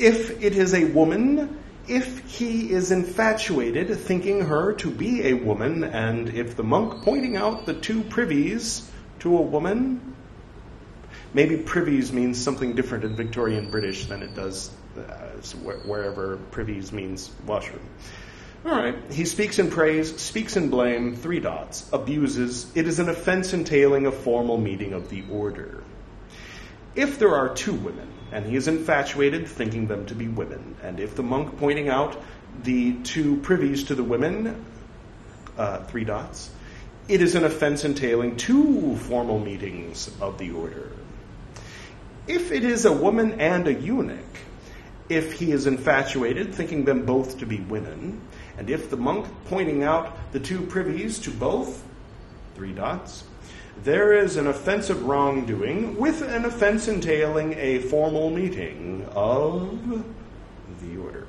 If 0.00 0.42
it 0.42 0.56
is 0.56 0.74
a 0.74 0.86
woman, 0.86 1.56
if 1.86 2.28
he 2.28 2.72
is 2.72 2.90
infatuated, 2.90 3.96
thinking 4.00 4.40
her 4.40 4.72
to 4.72 4.90
be 4.90 5.28
a 5.28 5.34
woman, 5.34 5.84
and 5.84 6.28
if 6.30 6.56
the 6.56 6.64
monk 6.64 7.04
pointing 7.04 7.36
out 7.36 7.64
the 7.64 7.74
two 7.74 8.02
privies 8.02 8.90
to 9.20 9.38
a 9.38 9.40
woman, 9.40 10.16
maybe 11.34 11.56
privies 11.56 12.12
means 12.12 12.36
something 12.36 12.74
different 12.74 13.04
in 13.04 13.14
Victorian 13.14 13.70
British 13.70 14.06
than 14.06 14.24
it 14.24 14.34
does 14.34 14.72
uh, 14.98 15.28
wherever 15.84 16.36
privies 16.50 16.90
means 16.90 17.30
washroom. 17.46 17.88
All 18.66 18.72
right. 18.74 18.96
He 19.12 19.26
speaks 19.26 19.60
in 19.60 19.70
praise, 19.70 20.20
speaks 20.20 20.56
in 20.56 20.70
blame, 20.70 21.14
three 21.14 21.38
dots, 21.38 21.88
abuses. 21.92 22.66
It 22.74 22.88
is 22.88 22.98
an 22.98 23.08
offense 23.08 23.52
entailing 23.52 24.06
a 24.06 24.10
formal 24.10 24.58
meeting 24.58 24.92
of 24.92 25.08
the 25.08 25.22
order. 25.30 25.84
If 26.96 27.20
there 27.20 27.36
are 27.36 27.54
two 27.54 27.74
women, 27.74 28.08
and 28.32 28.44
he 28.44 28.56
is 28.56 28.66
infatuated, 28.66 29.46
thinking 29.46 29.86
them 29.86 30.04
to 30.06 30.16
be 30.16 30.26
women, 30.26 30.74
and 30.82 30.98
if 30.98 31.14
the 31.14 31.22
monk 31.22 31.58
pointing 31.58 31.88
out 31.88 32.20
the 32.64 32.94
two 33.04 33.36
privies 33.36 33.84
to 33.84 33.94
the 33.94 34.02
women, 34.02 34.64
uh, 35.56 35.84
three 35.84 36.02
dots, 36.02 36.50
it 37.06 37.22
is 37.22 37.36
an 37.36 37.44
offense 37.44 37.84
entailing 37.84 38.36
two 38.36 38.96
formal 38.96 39.38
meetings 39.38 40.10
of 40.20 40.38
the 40.38 40.50
order. 40.50 40.90
If 42.26 42.50
it 42.50 42.64
is 42.64 42.84
a 42.84 42.90
woman 42.90 43.40
and 43.40 43.68
a 43.68 43.74
eunuch, 43.74 44.18
if 45.08 45.34
he 45.34 45.52
is 45.52 45.68
infatuated, 45.68 46.52
thinking 46.52 46.84
them 46.84 47.06
both 47.06 47.38
to 47.38 47.46
be 47.46 47.60
women, 47.60 48.20
and 48.58 48.70
if 48.70 48.90
the 48.90 48.96
monk 48.96 49.26
pointing 49.46 49.82
out 49.82 50.32
the 50.32 50.40
two 50.40 50.62
privies 50.62 51.18
to 51.20 51.30
both, 51.30 51.84
three 52.54 52.72
dots, 52.72 53.24
there 53.82 54.12
is 54.12 54.36
an 54.36 54.46
offense 54.46 54.88
of 54.88 55.04
wrongdoing 55.04 55.96
with 55.96 56.22
an 56.22 56.44
offense 56.44 56.88
entailing 56.88 57.54
a 57.58 57.78
formal 57.80 58.30
meeting 58.30 59.06
of 59.12 60.04
the 60.80 60.96
order. 60.96 61.26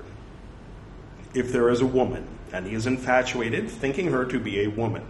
If 1.33 1.51
there 1.51 1.69
is 1.69 1.81
a 1.81 1.85
woman, 1.85 2.27
and 2.53 2.65
he 2.65 2.73
is 2.73 2.87
infatuated, 2.87 3.69
thinking 3.69 4.11
her 4.11 4.25
to 4.25 4.39
be 4.39 4.63
a 4.63 4.69
woman, 4.69 5.05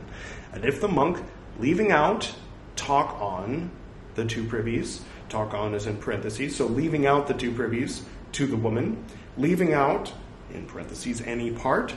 and 0.52 0.66
if 0.66 0.82
the 0.82 0.88
monk, 0.88 1.24
leaving 1.60 1.92
out 1.92 2.34
talk 2.76 3.22
on 3.22 3.70
the 4.16 4.26
two 4.26 4.44
privies, 4.44 5.02
talk 5.30 5.54
on 5.54 5.76
is 5.76 5.86
in 5.86 5.98
parentheses, 5.98 6.56
so 6.56 6.66
leaving 6.66 7.06
out 7.06 7.28
the 7.28 7.34
two 7.34 7.52
privies 7.52 8.04
to 8.32 8.48
the 8.48 8.58
woman, 8.58 9.04
leaving 9.38 9.74
out, 9.74 10.12
in 10.52 10.66
parentheses, 10.66 11.22
any 11.22 11.52
part, 11.52 11.94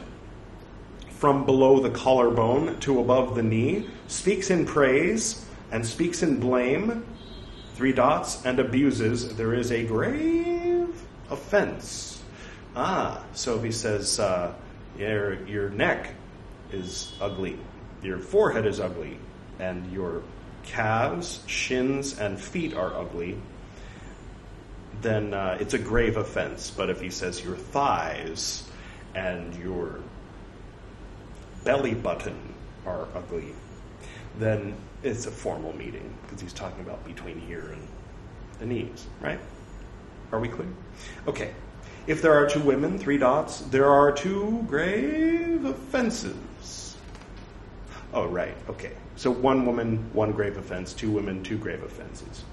from 1.20 1.44
below 1.44 1.80
the 1.80 1.90
collarbone 1.90 2.80
to 2.80 2.98
above 2.98 3.35
the 3.35 3.42
knee, 3.42 3.87
speaks 4.09 4.48
in 4.48 4.64
praise 4.64 5.44
and 5.70 5.85
speaks 5.85 6.22
in 6.22 6.40
blame, 6.40 7.04
three 7.74 7.92
dots, 7.92 8.42
and 8.46 8.59
abuses, 8.59 9.37
there 9.37 9.52
is 9.52 9.70
a 9.70 9.85
grave 9.85 10.88
offense. 11.28 12.22
Ah, 12.74 13.22
so 13.35 13.54
if 13.56 13.62
he 13.62 13.70
says, 13.70 14.18
uh, 14.18 14.54
your, 14.98 15.46
your 15.46 15.68
neck 15.68 16.14
is 16.72 17.12
ugly, 17.20 17.59
your 18.02 18.18
forehead 18.18 18.64
is 18.64 18.80
ugly, 18.80 19.18
and 19.59 19.92
your 19.92 20.22
calves, 20.62 21.40
shins, 21.46 22.18
and 22.18 22.40
feet 22.40 22.72
are 22.72 22.94
ugly, 22.96 23.37
then 25.02 25.35
uh, 25.35 25.59
it's 25.61 25.74
a 25.74 25.78
grave 25.78 26.16
offense. 26.16 26.70
But 26.70 26.88
if 26.88 27.02
he 27.02 27.11
says 27.11 27.44
your 27.44 27.56
thighs 27.56 28.66
and 29.14 29.54
your 29.56 30.00
belly 31.64 31.94
button 31.94 32.38
are 32.87 33.07
ugly, 33.14 33.55
then 34.38 34.75
it's 35.03 35.27
a 35.27 35.31
formal 35.31 35.75
meeting 35.77 36.12
because 36.23 36.40
he's 36.40 36.53
talking 36.53 36.81
about 36.81 37.05
between 37.05 37.40
here 37.40 37.73
and 37.73 37.88
the 38.59 38.66
knees, 38.66 39.07
right? 39.20 39.40
Are 40.33 40.40
we 40.40 40.49
clear? 40.49 40.68
Okay. 41.27 41.53
If 42.07 42.23
there 42.23 42.35
are 42.35 42.49
two 42.49 42.61
women, 42.61 42.99
three 42.99 43.18
dots, 43.18 43.61
there 43.62 43.87
are 43.87 44.12
two 44.12 44.64
grave 44.68 45.64
offenses. 45.64 46.96
Oh, 48.12 48.27
right. 48.27 48.55
Okay. 48.68 48.92
So 49.16 49.31
one 49.31 49.66
woman, 49.66 50.11
one 50.12 50.33
grave 50.33 50.57
offense, 50.57 50.92
two 50.92 51.11
women, 51.11 51.42
two 51.42 51.59
grave 51.59 51.83
offenses. 51.83 52.44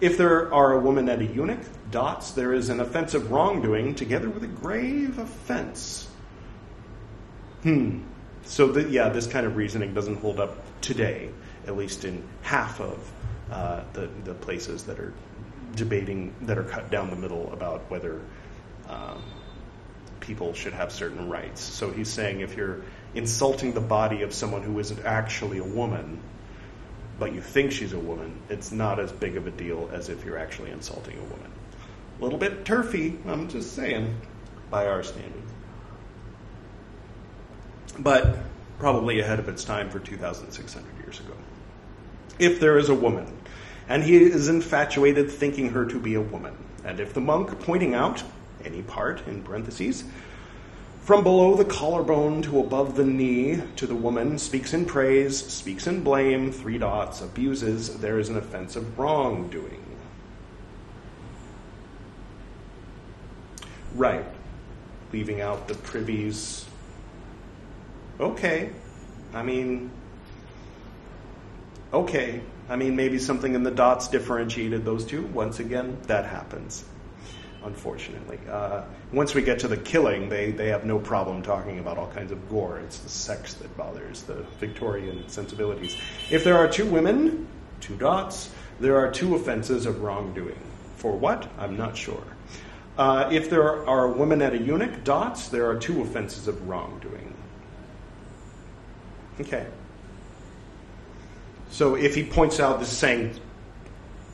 If 0.00 0.18
there 0.18 0.52
are 0.52 0.72
a 0.72 0.78
woman 0.78 1.08
and 1.08 1.22
a 1.22 1.24
eunuch, 1.24 1.60
dots, 1.90 2.32
there 2.32 2.52
is 2.52 2.68
an 2.68 2.80
offensive 2.80 3.30
wrongdoing 3.30 3.94
together 3.94 4.28
with 4.28 4.42
a 4.44 4.48
grave 4.48 5.18
offense. 5.18 6.08
Hmm. 7.62 8.00
So, 8.46 8.68
the, 8.68 8.88
yeah, 8.88 9.08
this 9.08 9.26
kind 9.26 9.44
of 9.44 9.56
reasoning 9.56 9.92
doesn't 9.92 10.16
hold 10.16 10.38
up 10.38 10.56
today, 10.80 11.30
at 11.66 11.76
least 11.76 12.04
in 12.04 12.22
half 12.42 12.80
of 12.80 13.12
uh, 13.50 13.82
the, 13.92 14.08
the 14.24 14.34
places 14.34 14.84
that 14.84 15.00
are 15.00 15.12
debating, 15.74 16.32
that 16.42 16.56
are 16.56 16.62
cut 16.62 16.88
down 16.88 17.10
the 17.10 17.16
middle 17.16 17.52
about 17.52 17.90
whether 17.90 18.20
um, 18.88 19.20
people 20.20 20.54
should 20.54 20.74
have 20.74 20.92
certain 20.92 21.28
rights. 21.28 21.60
So 21.60 21.90
he's 21.90 22.08
saying 22.08 22.40
if 22.40 22.56
you're 22.56 22.82
insulting 23.14 23.72
the 23.72 23.80
body 23.80 24.22
of 24.22 24.32
someone 24.32 24.62
who 24.62 24.78
isn't 24.78 25.04
actually 25.04 25.58
a 25.58 25.64
woman, 25.64 26.20
but 27.18 27.34
you 27.34 27.40
think 27.40 27.72
she's 27.72 27.94
a 27.94 27.98
woman, 27.98 28.40
it's 28.48 28.70
not 28.70 29.00
as 29.00 29.10
big 29.10 29.36
of 29.36 29.48
a 29.48 29.50
deal 29.50 29.90
as 29.92 30.08
if 30.08 30.24
you're 30.24 30.38
actually 30.38 30.70
insulting 30.70 31.18
a 31.18 31.22
woman. 31.22 31.50
A 32.20 32.22
little 32.22 32.38
bit 32.38 32.64
turfy, 32.64 33.18
I'm 33.26 33.48
just 33.48 33.74
saying, 33.74 34.14
by 34.70 34.86
our 34.86 35.02
standards 35.02 35.46
but 37.98 38.38
probably 38.78 39.20
ahead 39.20 39.38
of 39.38 39.48
its 39.48 39.64
time 39.64 39.90
for 39.90 39.98
2,600 39.98 40.98
years 40.98 41.20
ago. 41.20 41.34
If 42.38 42.60
there 42.60 42.78
is 42.78 42.88
a 42.88 42.94
woman, 42.94 43.26
and 43.88 44.02
he 44.02 44.16
is 44.16 44.48
infatuated 44.48 45.30
thinking 45.30 45.70
her 45.70 45.86
to 45.86 45.98
be 45.98 46.14
a 46.14 46.20
woman, 46.20 46.54
and 46.84 47.00
if 47.00 47.14
the 47.14 47.20
monk 47.20 47.58
pointing 47.60 47.94
out 47.94 48.22
any 48.64 48.82
part, 48.82 49.26
in 49.26 49.42
parentheses, 49.42 50.04
from 51.02 51.22
below 51.22 51.54
the 51.54 51.64
collarbone 51.64 52.42
to 52.42 52.58
above 52.58 52.96
the 52.96 53.04
knee 53.04 53.62
to 53.76 53.86
the 53.86 53.94
woman, 53.94 54.38
speaks 54.38 54.74
in 54.74 54.84
praise, 54.84 55.38
speaks 55.38 55.86
in 55.86 56.02
blame, 56.02 56.50
three 56.50 56.78
dots, 56.78 57.20
abuses, 57.20 57.98
there 58.00 58.18
is 58.18 58.28
an 58.28 58.36
offense 58.36 58.74
of 58.74 58.98
wrongdoing. 58.98 59.84
Right. 63.94 64.24
Leaving 65.12 65.40
out 65.40 65.68
the 65.68 65.74
privies 65.74 66.66
okay. 68.20 68.70
I 69.34 69.42
mean, 69.42 69.90
okay. 71.92 72.40
I 72.68 72.76
mean, 72.76 72.96
maybe 72.96 73.18
something 73.18 73.54
in 73.54 73.62
the 73.62 73.70
dots 73.70 74.08
differentiated 74.08 74.84
those 74.84 75.04
two. 75.04 75.22
Once 75.26 75.60
again, 75.60 75.98
that 76.08 76.26
happens, 76.26 76.84
unfortunately. 77.64 78.40
Uh, 78.50 78.82
once 79.12 79.34
we 79.34 79.42
get 79.42 79.60
to 79.60 79.68
the 79.68 79.76
killing, 79.76 80.28
they, 80.28 80.50
they 80.50 80.68
have 80.68 80.84
no 80.84 80.98
problem 80.98 81.42
talking 81.42 81.78
about 81.78 81.96
all 81.96 82.08
kinds 82.08 82.32
of 82.32 82.48
gore. 82.48 82.80
It's 82.80 82.98
the 82.98 83.08
sex 83.08 83.54
that 83.54 83.76
bothers 83.76 84.24
the 84.24 84.44
Victorian 84.58 85.28
sensibilities. 85.28 85.96
If 86.28 86.42
there 86.42 86.56
are 86.56 86.66
two 86.66 86.86
women, 86.86 87.46
two 87.80 87.94
dots, 87.96 88.50
there 88.80 88.96
are 88.96 89.12
two 89.12 89.36
offenses 89.36 89.86
of 89.86 90.02
wrongdoing. 90.02 90.58
For 90.96 91.12
what? 91.12 91.48
I'm 91.58 91.76
not 91.76 91.96
sure. 91.96 92.24
Uh, 92.98 93.28
if 93.30 93.48
there 93.48 93.86
are 93.86 94.08
women 94.08 94.42
at 94.42 94.54
a 94.54 94.58
eunuch, 94.58 95.04
dots, 95.04 95.48
there 95.48 95.68
are 95.68 95.76
two 95.76 96.02
offenses 96.02 96.48
of 96.48 96.66
wrongdoing. 96.66 97.35
Okay. 99.40 99.66
So 101.70 101.94
if 101.94 102.14
he 102.14 102.24
points 102.24 102.60
out 102.60 102.78
this 102.78 102.90
is 102.90 102.96
saying, 102.96 103.38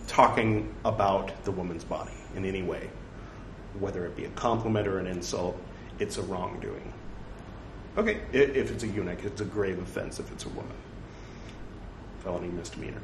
talking 0.06 0.72
about 0.84 1.44
the 1.44 1.50
woman's 1.50 1.84
body 1.84 2.12
in 2.36 2.44
any 2.44 2.62
way, 2.62 2.88
whether 3.80 4.04
it 4.04 4.16
be 4.16 4.26
a 4.26 4.30
compliment 4.30 4.86
or 4.86 4.98
an 4.98 5.06
insult, 5.06 5.60
it's 5.98 6.18
a 6.18 6.22
wrongdoing. 6.22 6.92
Okay, 7.96 8.20
if 8.32 8.70
it's 8.70 8.84
a 8.84 8.88
eunuch, 8.88 9.24
it's 9.24 9.40
a 9.40 9.44
grave 9.44 9.78
offense 9.78 10.18
if 10.18 10.30
it's 10.32 10.44
a 10.44 10.48
woman. 10.50 10.72
Felony 12.22 12.48
misdemeanor. 12.48 13.02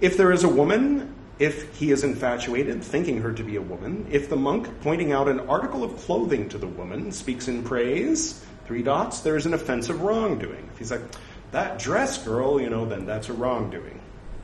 If 0.00 0.16
there 0.16 0.32
is 0.32 0.44
a 0.44 0.48
woman, 0.48 1.14
if 1.38 1.76
he 1.76 1.90
is 1.90 2.04
infatuated, 2.04 2.82
thinking 2.82 3.20
her 3.22 3.32
to 3.32 3.42
be 3.42 3.56
a 3.56 3.62
woman, 3.62 4.06
if 4.10 4.28
the 4.28 4.36
monk 4.36 4.68
pointing 4.82 5.12
out 5.12 5.28
an 5.28 5.40
article 5.40 5.82
of 5.82 5.96
clothing 5.96 6.48
to 6.50 6.58
the 6.58 6.66
woman 6.66 7.10
speaks 7.10 7.48
in 7.48 7.62
praise, 7.62 8.44
three 8.66 8.82
dots, 8.82 9.20
there's 9.20 9.46
an 9.46 9.54
offensive 9.54 10.02
wrongdoing. 10.02 10.68
If 10.72 10.78
he's 10.78 10.90
like, 10.90 11.02
that 11.52 11.78
dress 11.78 12.24
girl, 12.24 12.60
you 12.60 12.70
know, 12.70 12.84
then 12.84 13.06
that's 13.06 13.28
a 13.28 13.32
wrongdoing, 13.32 14.00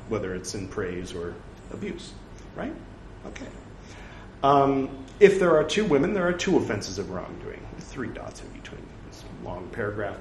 whether 0.09 0.35
it's 0.35 0.55
in 0.55 0.69
praise 0.69 1.15
or 1.15 1.35
abuse, 1.73 2.13
right? 2.55 2.75
Okay. 3.27 3.47
Um, 4.43 5.05
if 5.19 5.41
there 5.41 5.57
are 5.57 5.65
two 5.65 5.85
women, 5.85 6.13
there 6.13 6.29
are 6.29 6.33
two 6.33 6.57
offenses 6.57 6.99
of 6.99 7.11
wrongdoing, 7.11 7.61
three 7.79 8.09
dots 8.09 8.43
in 8.43 8.49
between. 8.51 8.83
A 9.43 9.45
long 9.45 9.69
paragraph. 9.71 10.17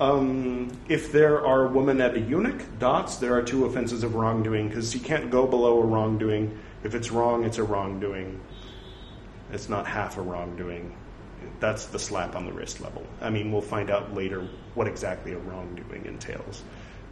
Um, 0.00 0.70
if 0.88 1.12
there 1.12 1.46
are 1.46 1.66
women 1.66 2.00
at 2.00 2.14
a 2.16 2.20
eunuch, 2.20 2.62
dots, 2.78 3.16
there 3.16 3.34
are 3.34 3.42
two 3.42 3.66
offenses 3.66 4.02
of 4.02 4.14
wrongdoing 4.14 4.68
because 4.68 4.94
you 4.94 5.00
can't 5.00 5.30
go 5.30 5.46
below 5.46 5.80
a 5.80 5.84
wrongdoing. 5.84 6.58
If 6.82 6.94
it's 6.94 7.10
wrong, 7.10 7.44
it's 7.44 7.58
a 7.58 7.62
wrongdoing. 7.62 8.40
It's 9.52 9.68
not 9.68 9.86
half 9.86 10.16
a 10.16 10.22
wrongdoing 10.22 10.96
that's 11.60 11.86
the 11.86 11.98
slap 11.98 12.36
on 12.36 12.46
the 12.46 12.52
wrist 12.52 12.80
level. 12.80 13.06
I 13.20 13.30
mean, 13.30 13.52
we'll 13.52 13.62
find 13.62 13.90
out 13.90 14.14
later 14.14 14.48
what 14.74 14.86
exactly 14.86 15.32
a 15.32 15.38
wrongdoing 15.38 16.06
entails. 16.06 16.62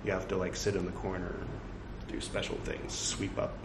You 0.04 0.12
have 0.12 0.28
to 0.28 0.36
like 0.36 0.56
sit 0.56 0.76
in 0.76 0.84
the 0.84 0.92
corner 0.92 1.34
and 1.40 1.48
do 2.08 2.20
special 2.20 2.56
things, 2.64 2.92
sweep 2.92 3.38
up 3.38 3.56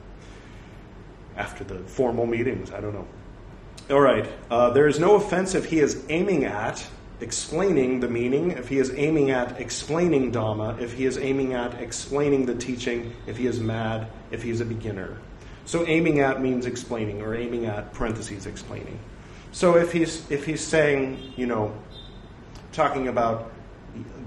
after 1.36 1.64
the 1.64 1.80
formal 1.80 2.26
meetings. 2.26 2.72
I 2.72 2.82
don't 2.82 2.94
know. 2.94 3.08
All 3.90 4.02
right. 4.02 4.28
Uh, 4.50 4.72
there 4.72 4.88
is 4.88 5.00
no 5.00 5.16
offense 5.16 5.56
if 5.56 5.66
he 5.66 5.80
is 5.80 6.04
aiming 6.10 6.46
at 6.46 6.86
explaining 7.20 8.00
the 8.00 8.08
meaning, 8.08 8.52
if 8.52 8.68
he 8.68 8.78
is 8.78 8.94
aiming 8.96 9.32
at 9.32 9.60
explaining 9.60 10.32
Dhamma, 10.32 10.80
if 10.80 10.94
he 10.94 11.06
is 11.06 11.18
aiming 11.18 11.54
at 11.54 11.82
explaining 11.82 12.46
the 12.46 12.56
teaching, 12.56 13.14
if 13.26 13.38
he 13.38 13.48
is 13.48 13.60
mad, 13.60 14.08
if 14.30 14.44
he 14.44 14.50
is 14.50 14.62
a 14.62 14.66
beginner. 14.66 15.18
So 15.66 15.86
aiming 15.88 16.20
at 16.20 16.42
means 16.42 16.66
explaining, 16.66 17.22
or 17.22 17.36
aiming 17.36 17.66
at 17.66 17.94
parentheses 17.94 18.46
explaining. 18.46 19.00
So 19.58 19.76
if 19.76 19.91
he's 19.91 20.30
if 20.30 20.46
he's 20.46 20.62
saying, 20.62 21.34
you 21.36 21.48
know, 21.48 21.74
talking 22.74 23.08
about 23.08 23.52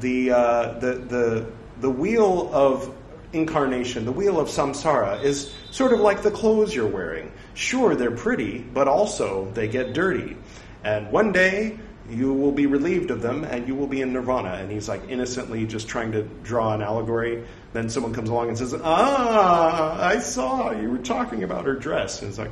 the 0.00 0.32
uh, 0.32 0.78
the 0.80 0.94
the 0.94 1.52
the 1.78 1.88
wheel 1.88 2.50
of 2.52 2.92
incarnation, 3.32 4.04
the 4.06 4.10
wheel 4.10 4.40
of 4.40 4.48
samsara, 4.48 5.22
is 5.22 5.52
sort 5.70 5.92
of 5.92 6.00
like 6.00 6.22
the 6.22 6.32
clothes 6.32 6.74
you're 6.74 6.88
wearing. 6.88 7.30
Sure, 7.54 7.94
they're 7.94 8.10
pretty, 8.10 8.58
but 8.58 8.88
also 8.88 9.48
they 9.52 9.68
get 9.68 9.92
dirty. 9.92 10.36
And 10.82 11.12
one 11.12 11.30
day 11.30 11.78
you 12.08 12.32
will 12.32 12.50
be 12.50 12.66
relieved 12.66 13.12
of 13.12 13.22
them 13.22 13.44
and 13.44 13.68
you 13.68 13.76
will 13.76 13.86
be 13.86 14.00
in 14.00 14.12
nirvana. 14.12 14.54
And 14.54 14.68
he's 14.68 14.88
like 14.88 15.08
innocently 15.08 15.64
just 15.64 15.86
trying 15.86 16.10
to 16.10 16.24
draw 16.42 16.74
an 16.74 16.82
allegory. 16.82 17.46
Then 17.72 17.88
someone 17.88 18.12
comes 18.12 18.30
along 18.30 18.48
and 18.48 18.58
says, 18.58 18.74
Ah, 18.82 20.04
I 20.04 20.18
saw 20.18 20.72
you 20.72 20.90
were 20.90 20.98
talking 20.98 21.44
about 21.44 21.66
her 21.66 21.74
dress. 21.74 22.20
And 22.20 22.30
it's 22.30 22.38
like, 22.38 22.50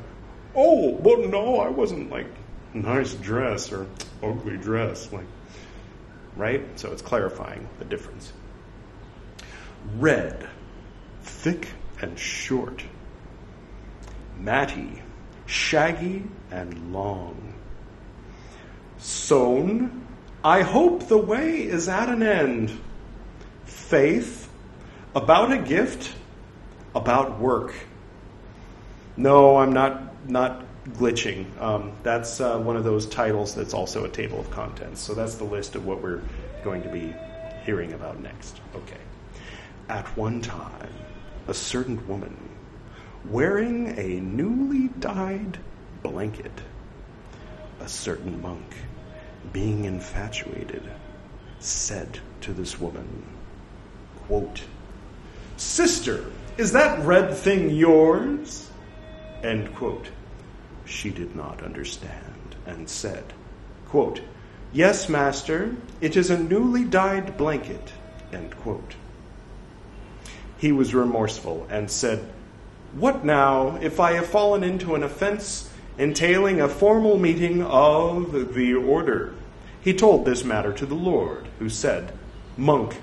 Oh, 0.55 0.93
well, 0.93 1.27
no, 1.27 1.59
I 1.59 1.71
wasn't 1.71 2.11
like 2.11 2.29
nice 2.75 3.15
dress 3.15 3.73
or 3.73 3.87
ugly 4.23 4.57
dress. 4.57 5.13
Like, 5.13 5.27
right? 6.37 6.63
So 6.79 6.93
it's 6.93 7.03
clarifying 7.03 7.69
the 7.79 7.85
difference. 7.85 8.33
Red, 9.97 10.49
thick 11.23 11.69
and 12.01 12.19
short. 12.19 12.85
Matty, 14.39 15.03
shaggy 15.47 16.25
and 16.51 16.93
long. 16.93 17.55
Sown, 18.99 20.07
I 20.45 20.63
hope 20.63 21.09
the 21.09 21.19
way 21.19 21.63
is 21.63 21.89
at 21.89 22.09
an 22.09 22.23
end. 22.23 22.79
Faith, 23.65 24.49
about 25.15 25.53
a 25.53 25.59
gift, 25.59 26.15
about 26.95 27.39
work. 27.41 27.75
No, 29.17 29.59
I'm 29.59 29.73
not 29.73 30.29
not 30.29 30.65
glitching. 30.95 31.47
Um, 31.61 31.93
that's 32.03 32.41
uh, 32.41 32.59
one 32.59 32.77
of 32.77 32.85
those 32.85 33.07
titles 33.07 33.55
that's 33.55 33.75
also 33.75 34.05
a 34.05 34.09
table 34.09 34.41
of 34.41 34.51
contents. 34.51 35.01
So 35.01 35.15
that's 35.15 35.35
the 35.37 35.45
list 35.45 35.75
of 35.75 35.87
what 35.87 36.03
we're 36.03 36.23
going 36.65 36.83
to 36.83 36.89
be 36.89 37.15
hearing 37.65 37.93
about 37.93 38.21
next. 38.21 38.61
Okay. 38.75 39.01
At 39.89 40.07
one 40.17 40.41
time, 40.41 40.93
a 41.47 41.55
certain 41.55 42.07
woman, 42.07 42.37
wearing 43.27 43.99
a 43.99 44.21
newly 44.21 44.89
dyed 45.01 45.59
blanket, 46.03 46.53
a 47.81 47.89
certain 47.89 48.41
monk, 48.41 48.75
being 49.53 49.85
infatuated, 49.85 50.83
said 51.59 52.21
to 52.43 52.53
this 52.53 52.79
woman, 52.79 53.25
quote, 54.27 54.63
Sister, 55.57 56.25
is 56.57 56.73
that 56.73 57.05
red 57.05 57.35
thing 57.35 57.71
yours? 57.71 58.71
End 59.43 59.75
quote. 59.75 60.09
She 60.89 61.11
did 61.11 61.37
not 61.37 61.63
understand 61.63 62.57
and 62.67 62.89
said, 62.89 63.35
quote, 63.89 64.23
Yes, 64.73 65.07
master, 65.09 65.77
it 66.01 66.17
is 66.17 66.31
a 66.31 66.39
newly 66.39 66.83
dyed 66.83 67.37
blanket. 67.37 67.93
He 70.57 70.73
was 70.73 70.95
remorseful 70.95 71.67
and 71.71 71.91
said, 71.91 72.27
What 72.95 73.23
now 73.23 73.77
if 73.77 74.01
I 74.01 74.13
have 74.13 74.27
fallen 74.27 74.65
into 74.65 74.95
an 74.95 75.03
offense 75.03 75.71
entailing 75.99 76.61
a 76.61 76.69
formal 76.69 77.19
meeting 77.19 77.63
of 77.63 78.55
the 78.55 78.75
order? 78.75 79.35
He 79.81 79.93
told 79.93 80.25
this 80.25 80.43
matter 80.43 80.73
to 80.73 80.87
the 80.87 80.95
Lord, 80.95 81.49
who 81.59 81.69
said, 81.69 82.13
Monk, 82.57 82.99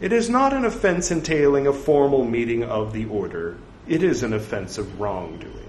it 0.00 0.12
is 0.12 0.28
not 0.28 0.52
an 0.52 0.64
offense 0.64 1.10
entailing 1.10 1.66
a 1.66 1.72
formal 1.72 2.24
meeting 2.24 2.62
of 2.62 2.92
the 2.92 3.06
order, 3.06 3.56
it 3.88 4.02
is 4.02 4.22
an 4.22 4.34
offense 4.34 4.78
of 4.78 5.00
wrongdoing 5.00 5.63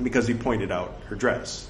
because 0.00 0.26
he 0.26 0.34
pointed 0.34 0.70
out 0.70 0.94
her 1.08 1.16
dress. 1.16 1.68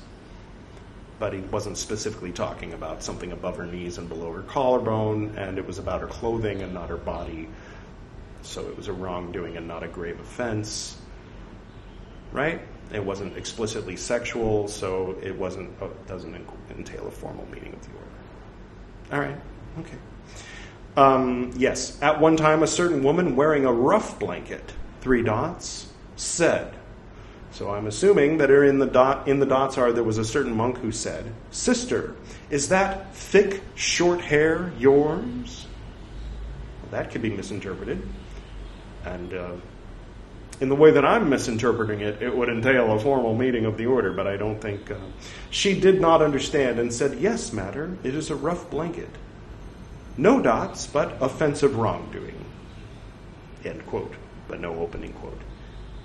But 1.19 1.33
he 1.33 1.41
wasn't 1.41 1.79
specifically 1.79 2.33
talking 2.33 2.73
about 2.73 3.03
something 3.03 3.33
above 3.33 3.57
her 3.57 3.67
knees 3.67 3.99
and 3.99 4.09
below 4.09 4.33
her 4.33 4.43
collarbone, 4.43 5.35
and 5.37 5.59
it 5.59 5.67
was 5.67 5.79
about 5.79 6.01
her 6.01 6.07
clothing 6.07 6.63
and 6.63 6.75
not 6.75 6.89
her 6.89 6.97
body. 6.97 7.49
So 8.43 8.67
it 8.67 8.77
was 8.77 8.89
a 8.89 8.93
wrongdoing 8.93 9.57
and 9.57 9.69
not 9.69 9.83
a 9.83 9.89
grave 9.89 10.19
offense. 10.19 10.97
Right? 12.33 12.61
It 12.93 13.05
wasn't 13.05 13.37
explicitly 13.37 13.97
sexual, 13.97 14.69
so 14.69 15.17
it 15.23 15.37
wasn't 15.37 15.71
oh, 15.81 15.87
it 15.87 16.07
doesn't 16.07 16.35
entail 16.77 17.07
a 17.07 17.11
formal 17.11 17.47
meaning 17.53 17.73
of 17.73 17.83
the 17.83 17.89
order. 17.95 18.09
All 19.13 19.21
right. 19.21 19.41
Okay. 19.81 19.99
Um, 20.97 21.53
yes, 21.57 22.01
at 22.03 22.21
one 22.21 22.37
time, 22.37 22.63
a 22.63 22.67
certain 22.67 23.03
woman 23.03 23.35
wearing 23.35 23.65
a 23.65 23.73
rough 23.73 24.19
blanket, 24.19 24.75
three 25.01 25.23
dots, 25.23 25.91
said, 26.17 26.75
so 27.53 27.71
I'm 27.71 27.87
assuming 27.87 28.38
that 28.38 28.51
in 28.51 28.79
the 28.79 28.87
dot 28.87 29.29
in 29.29 29.38
the 29.38 29.47
dots 29.47 29.77
are 29.77 29.93
there 29.93 30.03
was 30.03 30.19
a 30.19 30.25
certain 30.25 30.57
monk 30.57 30.79
who 30.79 30.91
said, 30.91 31.33
"Sister, 31.51 32.17
is 32.51 32.71
that 32.71 33.15
thick 33.15 33.62
short 33.75 34.23
hair 34.23 34.73
yours?" 34.79 35.67
Well, 36.83 36.91
that 36.93 37.11
could 37.11 37.21
be 37.21 37.31
misinterpreted, 37.31 38.03
and 39.05 39.35
uh, 39.35 39.51
in 40.61 40.71
the 40.71 40.75
way 40.75 40.93
that 40.93 41.05
I'm 41.05 41.29
misinterpreting 41.29 42.01
it, 42.01 42.23
it 42.23 42.35
would 42.35 42.49
entail 42.49 42.93
a 42.93 42.99
formal 42.99 43.37
meeting 43.37 43.67
of 43.67 43.77
the 43.77 43.85
order. 43.85 44.12
But 44.12 44.27
I 44.27 44.38
don't 44.38 44.59
think 44.59 44.91
uh, 44.91 44.97
she 45.51 45.79
did 45.79 46.01
not 46.01 46.23
understand 46.23 46.79
and 46.79 46.91
said, 46.91 47.21
"Yes, 47.21 47.53
matter, 47.53 47.99
it 48.03 48.15
is 48.15 48.31
a 48.31 48.35
rough 48.35 48.71
blanket, 48.71 49.11
no 50.17 50.41
dots, 50.41 50.87
but 50.87 51.19
offensive 51.21 51.77
wrongdoing." 51.77 52.47
End 53.62 53.87
quote, 53.87 54.15
but 54.49 54.59
no 54.59 54.81
opening 54.81 55.12
quote. 55.12 55.38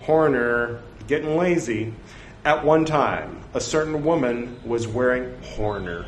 Horner 0.01 0.81
getting 1.07 1.37
lazy. 1.37 1.93
At 2.45 2.63
one 2.63 2.85
time, 2.85 3.41
a 3.53 3.61
certain 3.61 4.03
woman 4.03 4.59
was 4.63 4.87
wearing 4.87 5.41
Horner. 5.41 6.05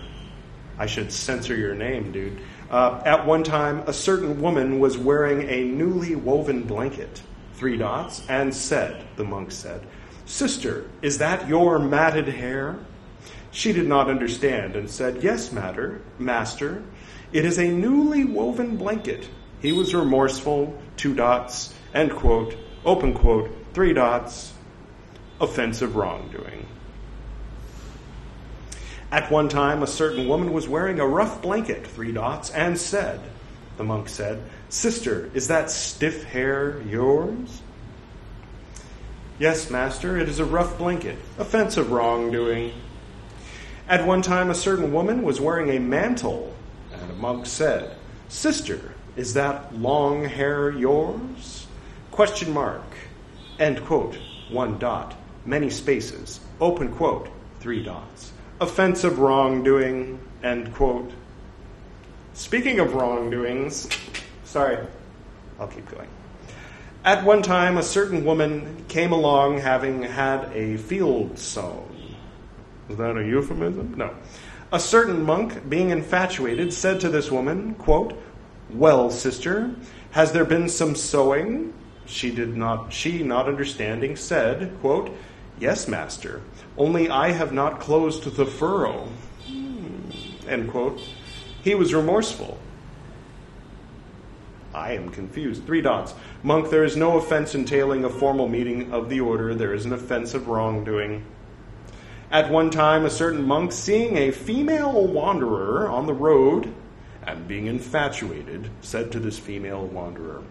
I 0.77 0.85
should 0.85 1.11
censor 1.11 1.55
your 1.55 1.75
name, 1.75 2.11
dude. 2.11 2.39
Uh, 2.69 3.01
at 3.05 3.25
one 3.25 3.43
time, 3.43 3.83
a 3.87 3.93
certain 3.93 4.41
woman 4.41 4.79
was 4.79 4.97
wearing 4.97 5.49
a 5.49 5.63
newly 5.63 6.15
woven 6.15 6.63
blanket, 6.63 7.21
three 7.53 7.77
dots, 7.77 8.23
and 8.29 8.53
said, 8.53 9.05
the 9.15 9.23
monk 9.23 9.51
said, 9.51 9.81
Sister, 10.25 10.85
is 11.01 11.17
that 11.17 11.47
your 11.47 11.79
matted 11.79 12.27
hair? 12.27 12.77
She 13.51 13.73
did 13.73 13.87
not 13.87 14.09
understand 14.09 14.75
and 14.75 14.89
said, 14.89 15.23
Yes, 15.23 15.51
matter, 15.51 16.01
master. 16.19 16.83
It 17.33 17.45
is 17.45 17.57
a 17.57 17.67
newly 17.67 18.23
woven 18.23 18.77
blanket. 18.77 19.27
He 19.61 19.71
was 19.71 19.93
remorseful, 19.93 20.79
two 20.95 21.15
dots, 21.15 21.73
end 21.93 22.11
quote, 22.11 22.55
open 22.85 23.13
quote, 23.13 23.49
three 23.73 23.93
dots, 23.93 24.53
offensive 25.41 25.95
wrongdoing. 25.95 26.65
At 29.11 29.31
one 29.31 29.49
time, 29.49 29.81
a 29.81 29.87
certain 29.87 30.27
woman 30.27 30.53
was 30.53 30.67
wearing 30.67 30.99
a 30.99 31.07
rough 31.07 31.41
blanket, 31.41 31.87
three 31.87 32.11
dots, 32.11 32.51
and 32.51 32.77
said, 32.77 33.19
the 33.77 33.83
monk 33.83 34.07
said, 34.09 34.43
Sister, 34.69 35.31
is 35.33 35.47
that 35.47 35.71
stiff 35.71 36.23
hair 36.25 36.81
yours? 36.81 37.61
Yes, 39.39 39.71
master, 39.71 40.17
it 40.17 40.29
is 40.29 40.39
a 40.39 40.45
rough 40.45 40.77
blanket, 40.77 41.17
offensive 41.39 41.91
wrongdoing. 41.91 42.73
At 43.87 44.05
one 44.05 44.21
time, 44.21 44.51
a 44.51 44.55
certain 44.55 44.93
woman 44.93 45.23
was 45.23 45.41
wearing 45.41 45.69
a 45.69 45.79
mantle, 45.79 46.53
and 46.93 47.09
a 47.09 47.15
monk 47.15 47.47
said, 47.47 47.95
Sister, 48.27 48.93
is 49.15 49.33
that 49.33 49.75
long 49.75 50.25
hair 50.25 50.69
yours? 50.69 51.65
Question 52.11 52.53
mark. 52.53 52.83
End 53.57 53.83
quote. 53.85 54.17
One 54.51 54.77
dot 54.77 55.18
many 55.49 55.69
spaces, 55.69 56.39
open 56.61 56.93
quote, 56.93 57.27
three 57.59 57.83
dots. 57.83 58.31
Offensive 58.61 59.17
wrongdoing, 59.19 60.19
end 60.43 60.73
quote. 60.75 61.11
Speaking 62.33 62.79
of 62.79 62.93
wrongdoings, 62.93 63.89
sorry, 64.43 64.77
I'll 65.59 65.67
keep 65.67 65.89
going. 65.89 66.07
At 67.03 67.23
one 67.23 67.41
time, 67.41 67.77
a 67.77 67.83
certain 67.83 68.23
woman 68.23 68.85
came 68.87 69.11
along 69.11 69.59
having 69.59 70.03
had 70.03 70.51
a 70.53 70.77
field 70.77 71.39
sown. 71.39 72.15
Is 72.89 72.97
that 72.97 73.17
a 73.17 73.25
euphemism? 73.25 73.95
No. 73.97 74.13
A 74.71 74.79
certain 74.79 75.23
monk, 75.23 75.67
being 75.67 75.89
infatuated, 75.89 76.73
said 76.73 76.99
to 76.99 77.09
this 77.09 77.31
woman, 77.31 77.73
quote, 77.75 78.21
Well, 78.69 79.09
sister, 79.09 79.73
has 80.11 80.31
there 80.31 80.45
been 80.45 80.69
some 80.69 80.95
sowing? 80.95 81.73
She 82.05 82.31
did 82.31 82.57
not 82.57 82.91
she 82.91 83.23
not 83.23 83.47
understanding 83.47 84.15
said, 84.15 84.75
quote, 84.81 85.15
Yes, 85.59 85.87
master, 85.87 86.41
only 86.77 87.09
I 87.09 87.31
have 87.31 87.51
not 87.51 87.79
closed 87.79 88.23
the 88.23 88.45
furrow. 88.45 89.09
Hmm. 89.47 90.11
End 90.47 90.71
quote. 90.71 91.01
He 91.63 91.75
was 91.75 91.93
remorseful. 91.93 92.57
I 94.73 94.93
am 94.93 95.09
confused. 95.09 95.65
Three 95.65 95.81
dots. 95.81 96.13
Monk, 96.43 96.69
there 96.69 96.83
is 96.83 96.95
no 96.95 97.17
offense 97.17 97.55
entailing 97.55 98.05
a 98.05 98.09
formal 98.09 98.47
meeting 98.47 98.93
of 98.93 99.09
the 99.09 99.19
order. 99.19 99.53
There 99.53 99.73
is 99.73 99.85
an 99.85 99.93
offense 99.93 100.33
of 100.33 100.47
wrongdoing. 100.47 101.25
At 102.31 102.51
one 102.51 102.69
time, 102.69 103.05
a 103.05 103.09
certain 103.09 103.43
monk, 103.43 103.71
seeing 103.71 104.15
a 104.15 104.31
female 104.31 105.07
wanderer 105.07 105.89
on 105.89 106.05
the 106.05 106.13
road 106.13 106.71
and 107.25 107.47
being 107.47 107.65
infatuated, 107.65 108.69
said 108.81 109.11
to 109.11 109.19
this 109.19 109.39
female 109.39 109.85
wanderer, 109.85 110.43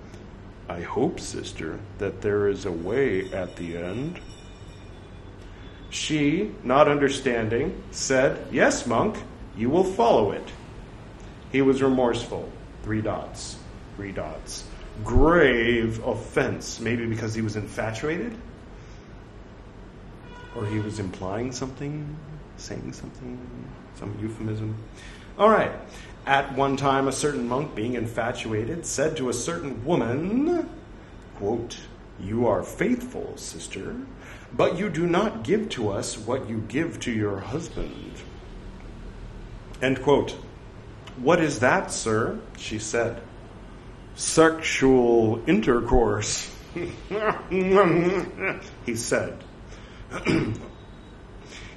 I 0.68 0.82
hope, 0.82 1.20
sister, 1.20 1.78
that 1.98 2.20
there 2.20 2.48
is 2.48 2.66
a 2.66 2.72
way 2.72 3.32
at 3.32 3.56
the 3.56 3.78
end. 3.78 4.20
She, 5.90 6.52
not 6.64 6.88
understanding, 6.88 7.82
said, 7.90 8.46
Yes, 8.52 8.86
monk, 8.86 9.16
you 9.56 9.70
will 9.70 9.84
follow 9.84 10.32
it. 10.32 10.46
He 11.50 11.62
was 11.62 11.82
remorseful. 11.82 12.50
Three 12.82 13.00
dots. 13.00 13.58
Three 13.96 14.12
dots. 14.12 14.64
grave 15.04 16.04
offense. 16.04 16.80
Maybe 16.80 17.06
because 17.06 17.34
he 17.34 17.40
was 17.42 17.56
infatuated? 17.56 18.34
Or 20.56 20.66
he 20.66 20.80
was 20.80 20.98
implying 20.98 21.52
something, 21.52 22.16
saying 22.56 22.92
something, 22.92 23.38
some 23.96 24.16
euphemism. 24.20 24.76
All 25.38 25.48
right. 25.48 25.70
At 26.26 26.54
one 26.56 26.76
time, 26.76 27.08
a 27.08 27.12
certain 27.12 27.48
monk, 27.48 27.74
being 27.74 27.94
infatuated, 27.94 28.84
said 28.84 29.16
to 29.18 29.28
a 29.28 29.32
certain 29.32 29.84
woman, 29.84 30.68
quote, 31.36 31.78
You 32.20 32.46
are 32.46 32.62
faithful, 32.62 33.36
sister, 33.36 33.96
but 34.52 34.78
you 34.78 34.88
do 34.88 35.06
not 35.06 35.42
give 35.42 35.68
to 35.70 35.90
us 35.90 36.16
what 36.16 36.48
you 36.48 36.58
give 36.68 37.00
to 37.00 37.12
your 37.12 37.38
husband. 37.38 38.14
End 39.80 40.02
quote. 40.02 40.36
What 41.18 41.40
is 41.40 41.60
that, 41.60 41.92
sir? 41.92 42.38
She 42.56 42.78
said. 42.78 43.20
Sexual 44.14 45.42
intercourse, 45.46 46.52
he 47.50 48.96
said. 48.96 49.44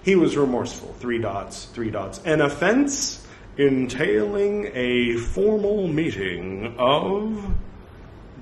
he 0.03 0.15
was 0.15 0.36
remorseful. 0.36 0.95
Three 0.99 1.19
dots, 1.19 1.65
three 1.65 1.91
dots. 1.91 2.19
An 2.25 2.41
offense 2.41 3.27
entailing 3.57 4.71
a 4.73 5.17
formal 5.17 5.88
meeting 5.88 6.75
of 6.79 7.53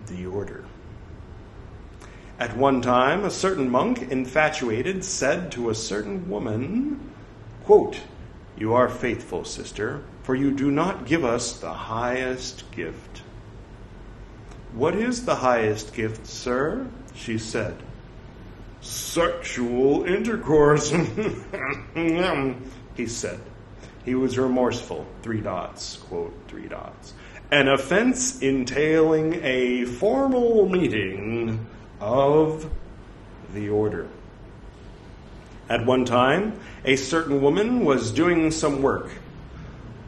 the 0.07 0.25
order. 0.25 0.63
At 2.39 2.55
one 2.55 2.81
time, 2.81 3.25
a 3.25 3.29
certain 3.29 3.69
monk, 3.69 4.01
infatuated, 4.01 5.03
said 5.03 5.51
to 5.51 5.69
a 5.69 5.75
certain 5.75 6.29
woman, 6.29 7.11
quote, 7.65 7.99
You 8.57 8.73
are 8.75 8.87
faithful, 8.87 9.43
sister, 9.43 10.03
for 10.23 10.35
you 10.35 10.51
do 10.51 10.71
not 10.71 11.05
give 11.05 11.25
us 11.25 11.59
the 11.59 11.73
highest 11.73 12.71
gift. 12.71 13.23
What 14.71 14.95
is 14.95 15.25
the 15.25 15.35
highest 15.35 15.93
gift, 15.93 16.27
sir? 16.27 16.87
She 17.13 17.37
said. 17.37 17.75
Sexual 18.79 20.05
intercourse, 20.05 20.91
he 22.95 23.07
said. 23.07 23.41
He 24.05 24.15
was 24.15 24.37
remorseful. 24.37 25.05
Three 25.23 25.41
dots, 25.41 25.97
quote, 25.97 26.33
three 26.47 26.69
dots. 26.69 27.13
An 27.51 27.67
offense 27.67 28.41
entailing 28.41 29.41
a 29.43 29.83
formal 29.83 30.69
meeting 30.69 31.67
of 31.99 32.69
the 33.53 33.69
order. 33.69 34.07
At 35.69 35.85
one 35.85 36.05
time, 36.05 36.59
a 36.83 36.95
certain 36.95 37.41
woman 37.41 37.85
was 37.85 38.11
doing 38.11 38.51
some 38.51 38.81
work. 38.81 39.09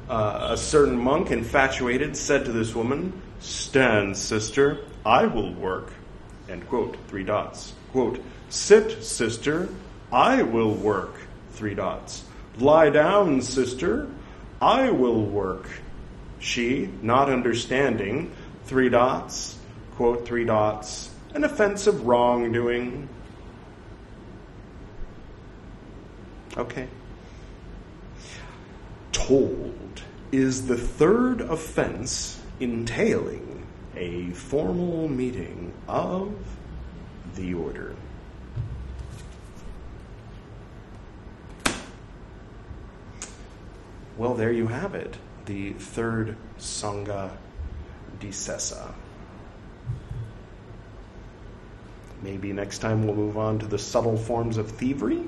Uh, 0.09 0.49
a 0.51 0.57
certain 0.57 0.97
monk, 0.97 1.31
infatuated, 1.31 2.17
said 2.17 2.45
to 2.45 2.51
this 2.51 2.75
woman, 2.75 3.13
Stand, 3.39 4.17
sister, 4.17 4.79
I 5.05 5.25
will 5.25 5.53
work. 5.53 5.93
End 6.49 6.67
quote. 6.67 6.97
Three 7.07 7.23
dots. 7.23 7.73
Quote, 7.91 8.19
Sit, 8.49 9.03
sister, 9.03 9.69
I 10.11 10.41
will 10.41 10.73
work. 10.73 11.13
Three 11.51 11.75
dots. 11.75 12.23
Lie 12.57 12.89
down, 12.89 13.41
sister, 13.41 14.07
I 14.61 14.91
will 14.91 15.23
work. 15.23 15.69
She, 16.39 16.89
not 17.01 17.29
understanding, 17.29 18.31
three 18.65 18.89
dots, 18.89 19.57
quote, 19.95 20.25
three 20.25 20.43
dots, 20.43 21.10
an 21.33 21.43
offense 21.43 21.87
of 21.87 22.05
wrongdoing. 22.05 23.07
Okay. 26.57 26.87
Told 29.11 30.01
is 30.31 30.67
the 30.67 30.77
third 30.77 31.41
offense 31.41 32.39
entailing 32.59 33.67
a 33.95 34.29
formal 34.31 35.07
meeting 35.07 35.73
of 35.87 36.33
the 37.35 37.53
order. 37.53 37.95
Well, 44.17 44.35
there 44.35 44.51
you 44.51 44.67
have 44.67 44.93
it, 44.93 45.17
the 45.45 45.73
third 45.73 46.35
Sangha 46.59 47.31
Disesa. 48.19 48.93
Maybe 52.21 52.53
next 52.53 52.79
time 52.79 53.05
we'll 53.05 53.15
move 53.15 53.37
on 53.37 53.59
to 53.59 53.65
the 53.65 53.79
subtle 53.79 54.17
forms 54.17 54.57
of 54.57 54.69
thievery. 54.71 55.23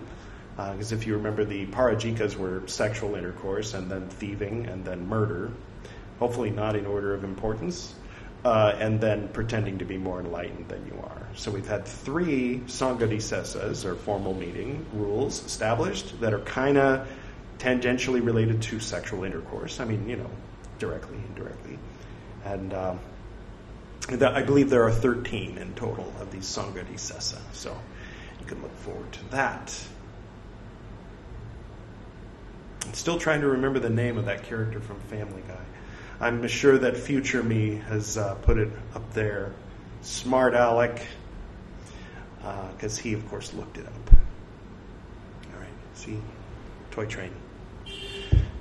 Because 0.56 0.92
uh, 0.92 0.96
if 0.96 1.08
you 1.08 1.16
remember, 1.16 1.44
the 1.44 1.66
parajikas 1.68 2.36
were 2.36 2.62
sexual 2.68 3.16
intercourse, 3.16 3.74
and 3.74 3.90
then 3.90 4.08
thieving, 4.08 4.68
and 4.68 4.86
then 4.86 5.08
murder 5.08 5.52
hopefully 6.20 6.50
not 6.50 6.76
in 6.76 6.86
order 6.86 7.14
of 7.14 7.24
importance, 7.24 7.96
uh, 8.46 8.76
and 8.80 9.02
then 9.02 9.28
pretending 9.30 9.78
to 9.78 9.86
be 9.86 9.98
more 9.98 10.20
enlightened 10.20 10.68
than 10.70 10.86
you 10.86 10.94
are. 11.04 11.28
So 11.36 11.52
we've 11.52 11.68
had 11.68 11.86
three 11.86 12.62
Sangha 12.68 13.86
or 13.86 13.96
formal 13.96 14.34
meeting 14.34 14.86
rules, 14.94 15.46
established 15.46 16.20
that 16.22 16.34
are 16.34 16.40
kind 16.40 16.78
of 16.78 17.08
tangentially 17.60 18.24
related 18.24 18.62
to 18.62 18.80
sexual 18.80 19.24
intercourse. 19.24 19.80
I 19.80 19.86
mean, 19.86 20.08
you 20.08 20.18
know, 20.18 20.30
directly, 20.80 21.18
indirectly. 21.30 21.78
And 22.46 22.74
uh, 22.74 22.96
I 24.10 24.44
believe 24.44 24.70
there 24.70 24.84
are 24.84 24.92
13 24.92 25.58
in 25.58 25.74
total 25.76 26.12
of 26.20 26.32
these 26.32 26.44
Sanghadisesa, 26.44 27.40
so 27.54 27.78
you 28.40 28.46
can 28.46 28.62
look 28.62 28.76
forward 28.80 29.12
to 29.14 29.32
that. 29.32 29.80
I'm 32.86 32.94
still 32.94 33.18
trying 33.18 33.42
to 33.42 33.48
remember 33.48 33.80
the 33.80 33.90
name 33.90 34.18
of 34.18 34.26
that 34.26 34.44
character 34.44 34.82
from 34.82 35.00
Family 35.02 35.42
Guy. 35.48 35.56
I'm 36.20 36.46
sure 36.48 36.78
that 36.78 36.98
future 36.98 37.42
me 37.42 37.76
has 37.88 38.18
uh, 38.18 38.36
put 38.36 38.58
it 38.58 38.70
up 38.94 39.14
there. 39.14 39.54
Smart 40.02 40.54
Alec, 40.54 41.02
because 42.38 43.00
uh, 43.00 43.02
he, 43.02 43.14
of 43.14 43.28
course, 43.30 43.54
looked 43.54 43.78
it 43.78 43.86
up. 43.86 44.14
All 45.54 45.60
right, 45.60 45.70
see? 45.94 46.20
Toy 46.92 47.06
Train. 47.06 47.32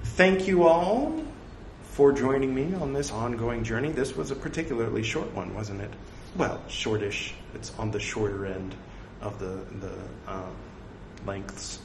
Thank 0.04 0.46
you 0.46 0.64
all 0.64 1.22
for 1.92 2.12
joining 2.12 2.54
me 2.54 2.74
on 2.74 2.92
this 2.92 3.10
ongoing 3.10 3.64
journey. 3.64 3.92
This 3.92 4.16
was 4.16 4.30
a 4.30 4.36
particularly 4.36 5.02
short 5.02 5.32
one, 5.34 5.54
wasn't 5.54 5.80
it? 5.80 5.90
Well, 6.36 6.60
shortish. 6.68 7.34
It's 7.54 7.76
on 7.78 7.90
the 7.90 8.00
shorter 8.00 8.46
end 8.46 8.74
of 9.20 9.38
the, 9.38 9.60
the 9.80 9.92
uh, 10.26 10.50
lengths 11.26 11.78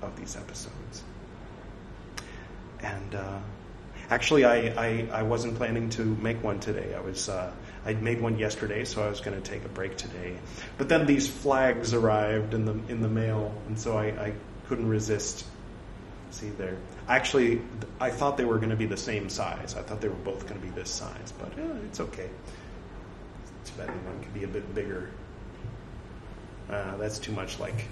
of 0.00 0.16
these 0.16 0.36
episodes. 0.36 1.02
And 2.80 3.14
uh, 3.14 3.38
Actually, 4.10 4.44
I, 4.44 4.56
I, 4.76 5.08
I, 5.10 5.22
wasn't 5.22 5.54
planning 5.54 5.88
to 5.90 6.04
make 6.04 6.42
one 6.42 6.60
today. 6.60 6.94
I 6.94 7.00
was 7.00 7.30
uh, 7.30 7.50
I'd 7.86 8.02
made 8.02 8.20
one 8.20 8.38
yesterday, 8.38 8.84
so 8.84 9.02
I 9.02 9.08
was 9.08 9.22
going 9.22 9.40
to 9.40 9.50
take 9.50 9.64
a 9.64 9.68
break 9.68 9.96
today. 9.96 10.36
But 10.76 10.90
then 10.90 11.06
these 11.06 11.28
flags 11.28 11.94
arrived 11.94 12.52
in 12.52 12.66
the 12.66 12.72
in 12.92 13.00
the 13.00 13.08
mail, 13.08 13.54
and 13.68 13.78
so 13.78 13.96
I, 13.96 14.08
I 14.08 14.32
couldn't 14.68 14.88
resist. 14.88 15.46
See 16.30 16.50
there. 16.50 16.76
Actually, 17.08 17.60
I 18.00 18.10
thought 18.10 18.36
they 18.36 18.44
were 18.44 18.58
going 18.58 18.70
to 18.70 18.76
be 18.76 18.86
the 18.86 18.96
same 18.96 19.28
size. 19.28 19.74
I 19.76 19.82
thought 19.82 20.00
they 20.00 20.08
were 20.08 20.14
both 20.16 20.46
going 20.46 20.60
to 20.60 20.66
be 20.66 20.72
this 20.72 20.90
size, 20.90 21.32
but 21.38 21.52
eh, 21.58 21.78
it's 21.84 22.00
okay. 22.00 22.28
Tibetan 23.64 24.04
one 24.04 24.20
could 24.22 24.34
be 24.34 24.44
a 24.44 24.48
bit 24.48 24.74
bigger. 24.74 25.10
Uh, 26.70 26.96
that's 26.96 27.18
too 27.18 27.32
much 27.32 27.58
like 27.58 27.86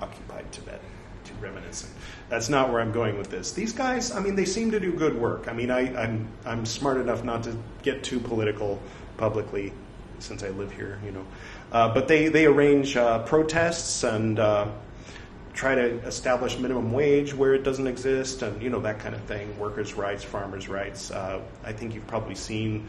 occupied 0.00 0.50
Tibet 0.52 0.80
too 1.26 1.34
reminiscent. 1.40 1.92
That's 2.28 2.48
not 2.48 2.70
where 2.70 2.80
I'm 2.80 2.92
going 2.92 3.18
with 3.18 3.30
this. 3.30 3.52
These 3.52 3.72
guys, 3.72 4.12
I 4.12 4.20
mean, 4.20 4.36
they 4.36 4.44
seem 4.44 4.70
to 4.70 4.80
do 4.80 4.92
good 4.92 5.18
work. 5.20 5.48
I 5.48 5.52
mean, 5.52 5.70
I, 5.70 5.94
I'm, 6.00 6.28
I'm 6.44 6.64
smart 6.64 6.98
enough 6.98 7.24
not 7.24 7.42
to 7.44 7.56
get 7.82 8.04
too 8.04 8.20
political 8.20 8.80
publicly 9.16 9.72
since 10.18 10.42
I 10.42 10.48
live 10.50 10.72
here, 10.72 11.00
you 11.04 11.10
know. 11.10 11.26
Uh, 11.72 11.92
but 11.92 12.08
they, 12.08 12.28
they 12.28 12.46
arrange 12.46 12.96
uh, 12.96 13.20
protests 13.24 14.04
and 14.04 14.38
uh, 14.38 14.68
try 15.56 15.74
to 15.74 15.98
establish 16.06 16.58
minimum 16.58 16.92
wage 16.92 17.34
where 17.34 17.54
it 17.54 17.64
doesn't 17.64 17.86
exist 17.86 18.42
and, 18.42 18.62
you 18.62 18.68
know, 18.70 18.80
that 18.80 19.00
kind 19.00 19.14
of 19.14 19.22
thing. 19.22 19.58
Workers' 19.58 19.94
rights, 19.94 20.22
farmers' 20.22 20.68
rights. 20.68 21.10
Uh, 21.10 21.40
I 21.64 21.72
think 21.72 21.94
you've 21.94 22.06
probably 22.06 22.34
seen 22.36 22.86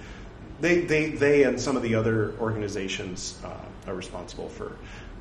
they, 0.60 0.82
they, 0.82 1.12
they 1.12 1.44
and 1.44 1.60
some 1.60 1.78
of 1.78 1.84
the 1.84 1.96
other 1.96 2.34
organizations 2.40 3.40
uh, 3.46 3.90
are 3.90 3.96
responsible 3.96 4.50
for 4.50 4.76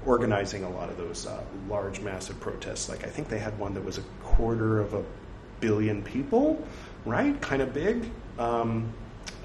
organizing 0.05 0.65
a 0.65 0.71
lot 0.71 0.89
of 0.89 0.97
those 0.97 1.27
uh, 1.27 1.43
large, 1.69 2.01
massive 2.01 2.41
protests. 2.41 2.89
Like 2.89 3.05
I 3.05 3.09
think 3.09 3.29
they 3.29 3.39
had 3.39 3.57
one 3.59 3.75
that 3.75 3.85
was 3.85 3.99
a 3.99 4.03
quarter 4.23 4.81
of 4.81 4.95
a 4.95 5.05
billion 5.61 6.03
people, 6.03 6.63
right? 7.05 7.41
Kind 7.41 7.63
of 7.63 7.73
big. 7.73 8.11
Um, 8.39 8.93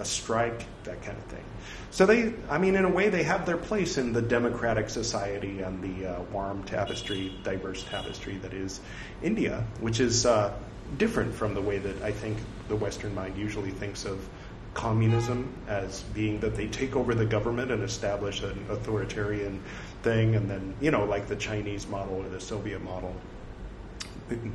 a 0.01 0.05
strike, 0.05 0.65
that 0.83 1.01
kind 1.03 1.17
of 1.17 1.23
thing. 1.25 1.43
So 1.91 2.05
they, 2.05 2.33
I 2.49 2.57
mean, 2.57 2.75
in 2.75 2.85
a 2.85 2.89
way, 2.89 3.09
they 3.09 3.23
have 3.23 3.45
their 3.45 3.57
place 3.57 3.97
in 3.97 4.13
the 4.13 4.21
democratic 4.21 4.89
society 4.89 5.61
and 5.61 5.81
the 5.81 6.07
uh, 6.07 6.21
warm 6.33 6.63
tapestry, 6.63 7.31
diverse 7.43 7.83
tapestry 7.83 8.37
that 8.37 8.53
is 8.53 8.81
India, 9.21 9.63
which 9.79 9.99
is 9.99 10.25
uh, 10.25 10.53
different 10.97 11.33
from 11.35 11.53
the 11.53 11.61
way 11.61 11.77
that 11.77 12.01
I 12.01 12.11
think 12.11 12.37
the 12.67 12.75
Western 12.75 13.13
mind 13.13 13.37
usually 13.37 13.71
thinks 13.71 14.05
of 14.05 14.27
communism 14.73 15.53
as 15.67 16.01
being 16.13 16.39
that 16.39 16.55
they 16.55 16.67
take 16.67 16.95
over 16.95 17.13
the 17.13 17.25
government 17.25 17.71
and 17.71 17.83
establish 17.83 18.41
an 18.41 18.65
authoritarian 18.69 19.61
thing, 20.01 20.35
and 20.35 20.49
then, 20.49 20.73
you 20.81 20.91
know, 20.91 21.05
like 21.05 21.27
the 21.27 21.35
Chinese 21.35 21.87
model 21.87 22.15
or 22.15 22.29
the 22.29 22.39
Soviet 22.39 22.81
model. 22.81 23.13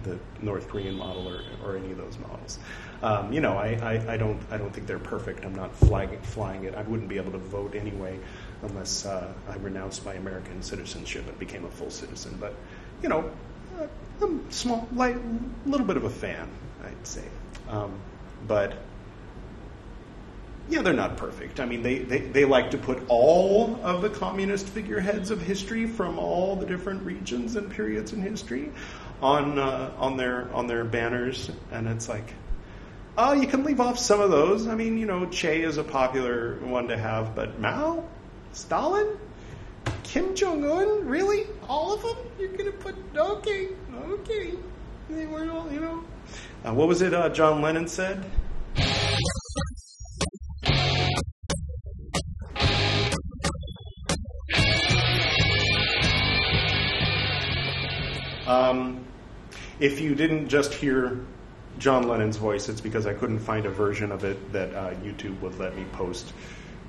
The 0.02 0.18
North 0.42 0.68
Korean 0.68 0.96
model 0.96 1.28
or, 1.28 1.42
or 1.64 1.76
any 1.76 1.90
of 1.90 1.98
those 1.98 2.18
models. 2.18 2.58
Um, 3.02 3.32
you 3.32 3.40
know, 3.40 3.56
I, 3.56 3.78
I, 3.82 4.14
I, 4.14 4.16
don't 4.16 4.40
I 4.50 4.56
don't 4.56 4.72
think 4.72 4.86
they're 4.86 4.98
perfect. 4.98 5.44
I'm 5.44 5.54
not 5.54 5.74
flagging, 5.74 6.20
flying 6.22 6.64
it. 6.64 6.74
I 6.74 6.82
wouldn't 6.82 7.08
be 7.08 7.16
able 7.16 7.32
to 7.32 7.38
vote 7.38 7.74
anyway 7.74 8.18
unless 8.62 9.06
uh, 9.06 9.32
I 9.48 9.56
renounced 9.56 10.04
my 10.04 10.14
American 10.14 10.62
citizenship 10.62 11.28
and 11.28 11.38
became 11.38 11.64
a 11.64 11.70
full 11.70 11.90
citizen. 11.90 12.36
But 12.40 12.54
you 13.02 13.08
know, 13.08 13.30
uh, 13.78 13.86
I'm 14.22 14.50
small, 14.50 14.88
a 14.98 15.14
little 15.66 15.86
bit 15.86 15.96
of 15.96 16.04
a 16.04 16.10
fan, 16.10 16.48
I'd 16.84 17.06
say. 17.06 17.24
Um, 17.68 17.98
but 18.46 18.74
yeah, 20.68 20.82
they're 20.82 20.92
not 20.92 21.16
perfect. 21.16 21.60
I 21.60 21.66
mean, 21.66 21.82
they, 21.82 21.98
they, 21.98 22.18
they 22.18 22.44
like 22.44 22.72
to 22.72 22.78
put 22.78 23.02
all 23.08 23.78
of 23.84 24.02
the 24.02 24.10
communist 24.10 24.66
figureheads 24.66 25.30
of 25.30 25.40
history 25.40 25.86
from 25.86 26.18
all 26.18 26.56
the 26.56 26.66
different 26.66 27.02
regions 27.04 27.54
and 27.54 27.70
periods 27.70 28.12
in 28.12 28.20
history 28.20 28.72
on 29.22 29.58
uh, 29.58 29.92
on 29.98 30.16
their 30.16 30.52
on 30.52 30.66
their 30.66 30.84
banners, 30.84 31.50
and 31.70 31.88
it's 31.88 32.08
like, 32.08 32.34
oh, 33.16 33.32
you 33.32 33.46
can 33.46 33.64
leave 33.64 33.80
off 33.80 33.98
some 33.98 34.20
of 34.20 34.30
those. 34.30 34.66
I 34.66 34.74
mean, 34.74 34.98
you 34.98 35.06
know, 35.06 35.26
Che 35.26 35.62
is 35.62 35.78
a 35.78 35.84
popular 35.84 36.56
one 36.60 36.88
to 36.88 36.96
have, 36.96 37.34
but 37.34 37.58
Mao, 37.58 38.04
Stalin, 38.52 39.18
Kim 40.02 40.34
Jong 40.34 40.64
Un, 40.64 41.06
really, 41.06 41.46
all 41.68 41.92
of 41.94 42.02
them? 42.02 42.16
You're 42.38 42.56
gonna 42.56 42.72
put 42.72 42.94
okay, 43.16 43.68
okay. 43.94 44.52
They 45.08 45.26
were 45.26 45.50
all, 45.50 45.70
you 45.72 45.80
know. 45.80 46.04
Uh, 46.64 46.74
what 46.74 46.88
was 46.88 47.00
it? 47.00 47.14
Uh, 47.14 47.28
John 47.28 47.62
Lennon 47.62 47.86
said. 47.86 48.24
Um, 58.46 59.04
if 59.80 60.00
you 60.00 60.14
didn't 60.14 60.48
just 60.48 60.72
hear 60.72 61.20
John 61.78 62.08
Lennon's 62.08 62.36
voice, 62.36 62.68
it's 62.68 62.80
because 62.80 63.06
I 63.06 63.14
couldn't 63.14 63.40
find 63.40 63.66
a 63.66 63.70
version 63.70 64.12
of 64.12 64.24
it 64.24 64.52
that 64.52 64.74
uh, 64.74 64.94
YouTube 65.04 65.40
would 65.40 65.58
let 65.58 65.76
me 65.76 65.84
post 65.92 66.32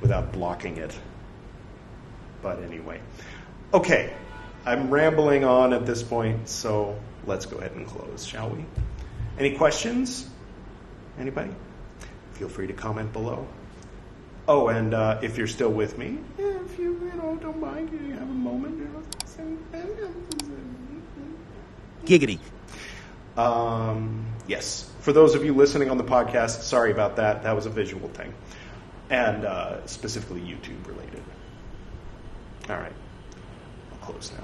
without 0.02 0.32
blocking 0.32 0.78
it. 0.78 0.98
But 2.42 2.62
anyway. 2.64 3.02
Okay, 3.74 4.14
I'm 4.66 4.90
rambling 4.90 5.44
on 5.44 5.74
at 5.74 5.86
this 5.86 6.04
point, 6.04 6.48
so 6.48 6.98
let's 7.26 7.46
go 7.46 7.58
ahead 7.58 7.72
and 7.72 7.86
close, 7.88 8.24
shall 8.24 8.50
we? 8.50 8.64
Any 9.38 9.56
questions? 9.56 10.30
Anybody? 11.20 11.52
Feel 12.34 12.50
free 12.50 12.68
to 12.68 12.74
comment 12.74 13.12
below. 13.12 13.48
Oh, 14.48 14.70
and 14.70 14.94
uh, 14.94 15.20
if 15.22 15.38
you're 15.38 15.48
still 15.48 15.72
with 15.72 15.98
me, 15.98 16.20
yeah, 16.40 16.46
if 16.64 16.80
you, 16.80 16.94
you 16.94 17.12
know 17.18 17.36
don't 17.42 17.60
mind, 17.60 17.92
you 17.92 18.14
have 18.14 18.22
a 18.22 18.26
moment, 18.26 18.78
you 18.78 18.86
know, 18.86 19.04
Giggity. 22.06 22.40
Um, 23.38 24.26
yes. 24.48 24.90
For 25.02 25.14
those 25.14 25.36
of 25.36 25.46
you 25.46 25.54
listening 25.54 25.90
on 25.90 25.98
the 25.98 26.04
podcast, 26.04 26.62
sorry 26.62 26.92
about 26.92 27.16
that. 27.18 27.44
That 27.44 27.56
was 27.56 27.66
a 27.66 27.70
visual 27.70 28.10
thing, 28.10 28.34
and 29.10 29.46
uh, 29.46 29.86
specifically 29.88 30.42
YouTube 30.42 30.86
related. 30.88 31.24
All 32.70 32.76
right. 32.78 32.94
I'll 33.92 33.98
close 34.00 34.32
now. 34.34 34.44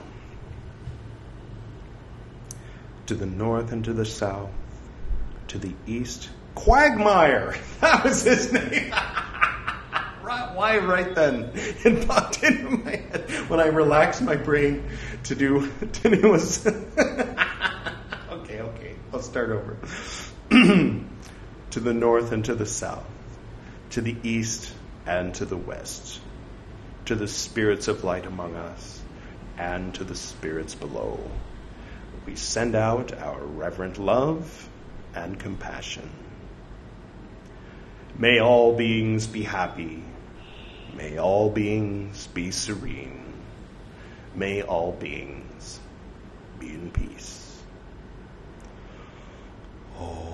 To 3.08 3.16
the 3.16 3.26
north 3.26 3.74
and 3.74 3.84
to 3.84 3.94
the 3.94 4.06
south, 4.06 4.50
to 5.50 5.58
the 5.58 5.74
east, 5.86 6.30
Quagmire. 6.56 7.56
That 7.82 8.04
was 8.06 8.24
his 8.24 8.54
name. 8.54 8.94
Why 10.24 10.78
right 10.78 11.14
then? 11.14 11.52
It 11.56 12.08
popped 12.08 12.44
into 12.44 12.78
my 12.78 12.96
head 12.96 13.30
when 13.50 13.60
I 13.60 13.68
relaxed 13.68 14.22
my 14.22 14.36
brain 14.36 14.90
to 15.24 15.36
do. 15.36 15.70
To 15.80 16.10
okay, 18.32 18.62
okay. 18.62 18.96
Let's 19.12 19.26
start 19.26 19.50
over. 19.50 19.78
to 20.50 21.80
the 21.80 21.94
north 21.94 22.32
and 22.32 22.46
to 22.46 22.56
the 22.56 22.66
south, 22.66 23.06
to 23.92 24.02
the 24.02 24.16
east 24.24 24.74
and 25.06 25.34
to 25.36 25.46
the 25.46 25.58
west, 25.58 26.20
to 27.06 27.16
the 27.16 27.28
spirits 27.28 27.88
of 27.88 28.04
light 28.04 28.26
among 28.26 28.56
us, 28.56 29.02
and 29.58 29.94
to 29.96 30.04
the 30.04 30.16
spirits 30.16 30.76
below. 30.76 31.20
We 32.26 32.36
send 32.36 32.76
out 32.76 33.14
our 33.14 33.44
reverent 33.44 33.98
love 33.98 34.70
and 35.14 35.38
compassion. 35.38 36.10
May 38.18 38.40
all 38.40 38.76
beings 38.76 39.28
be 39.28 39.44
happy. 39.44 40.04
May 40.96 41.18
all 41.18 41.50
beings 41.50 42.28
be 42.28 42.52
serene. 42.52 43.34
May 44.36 44.62
all 44.62 44.92
beings 44.94 45.80
be 46.60 46.70
in 46.70 46.92
peace. 46.92 47.62
Until 50.00 50.33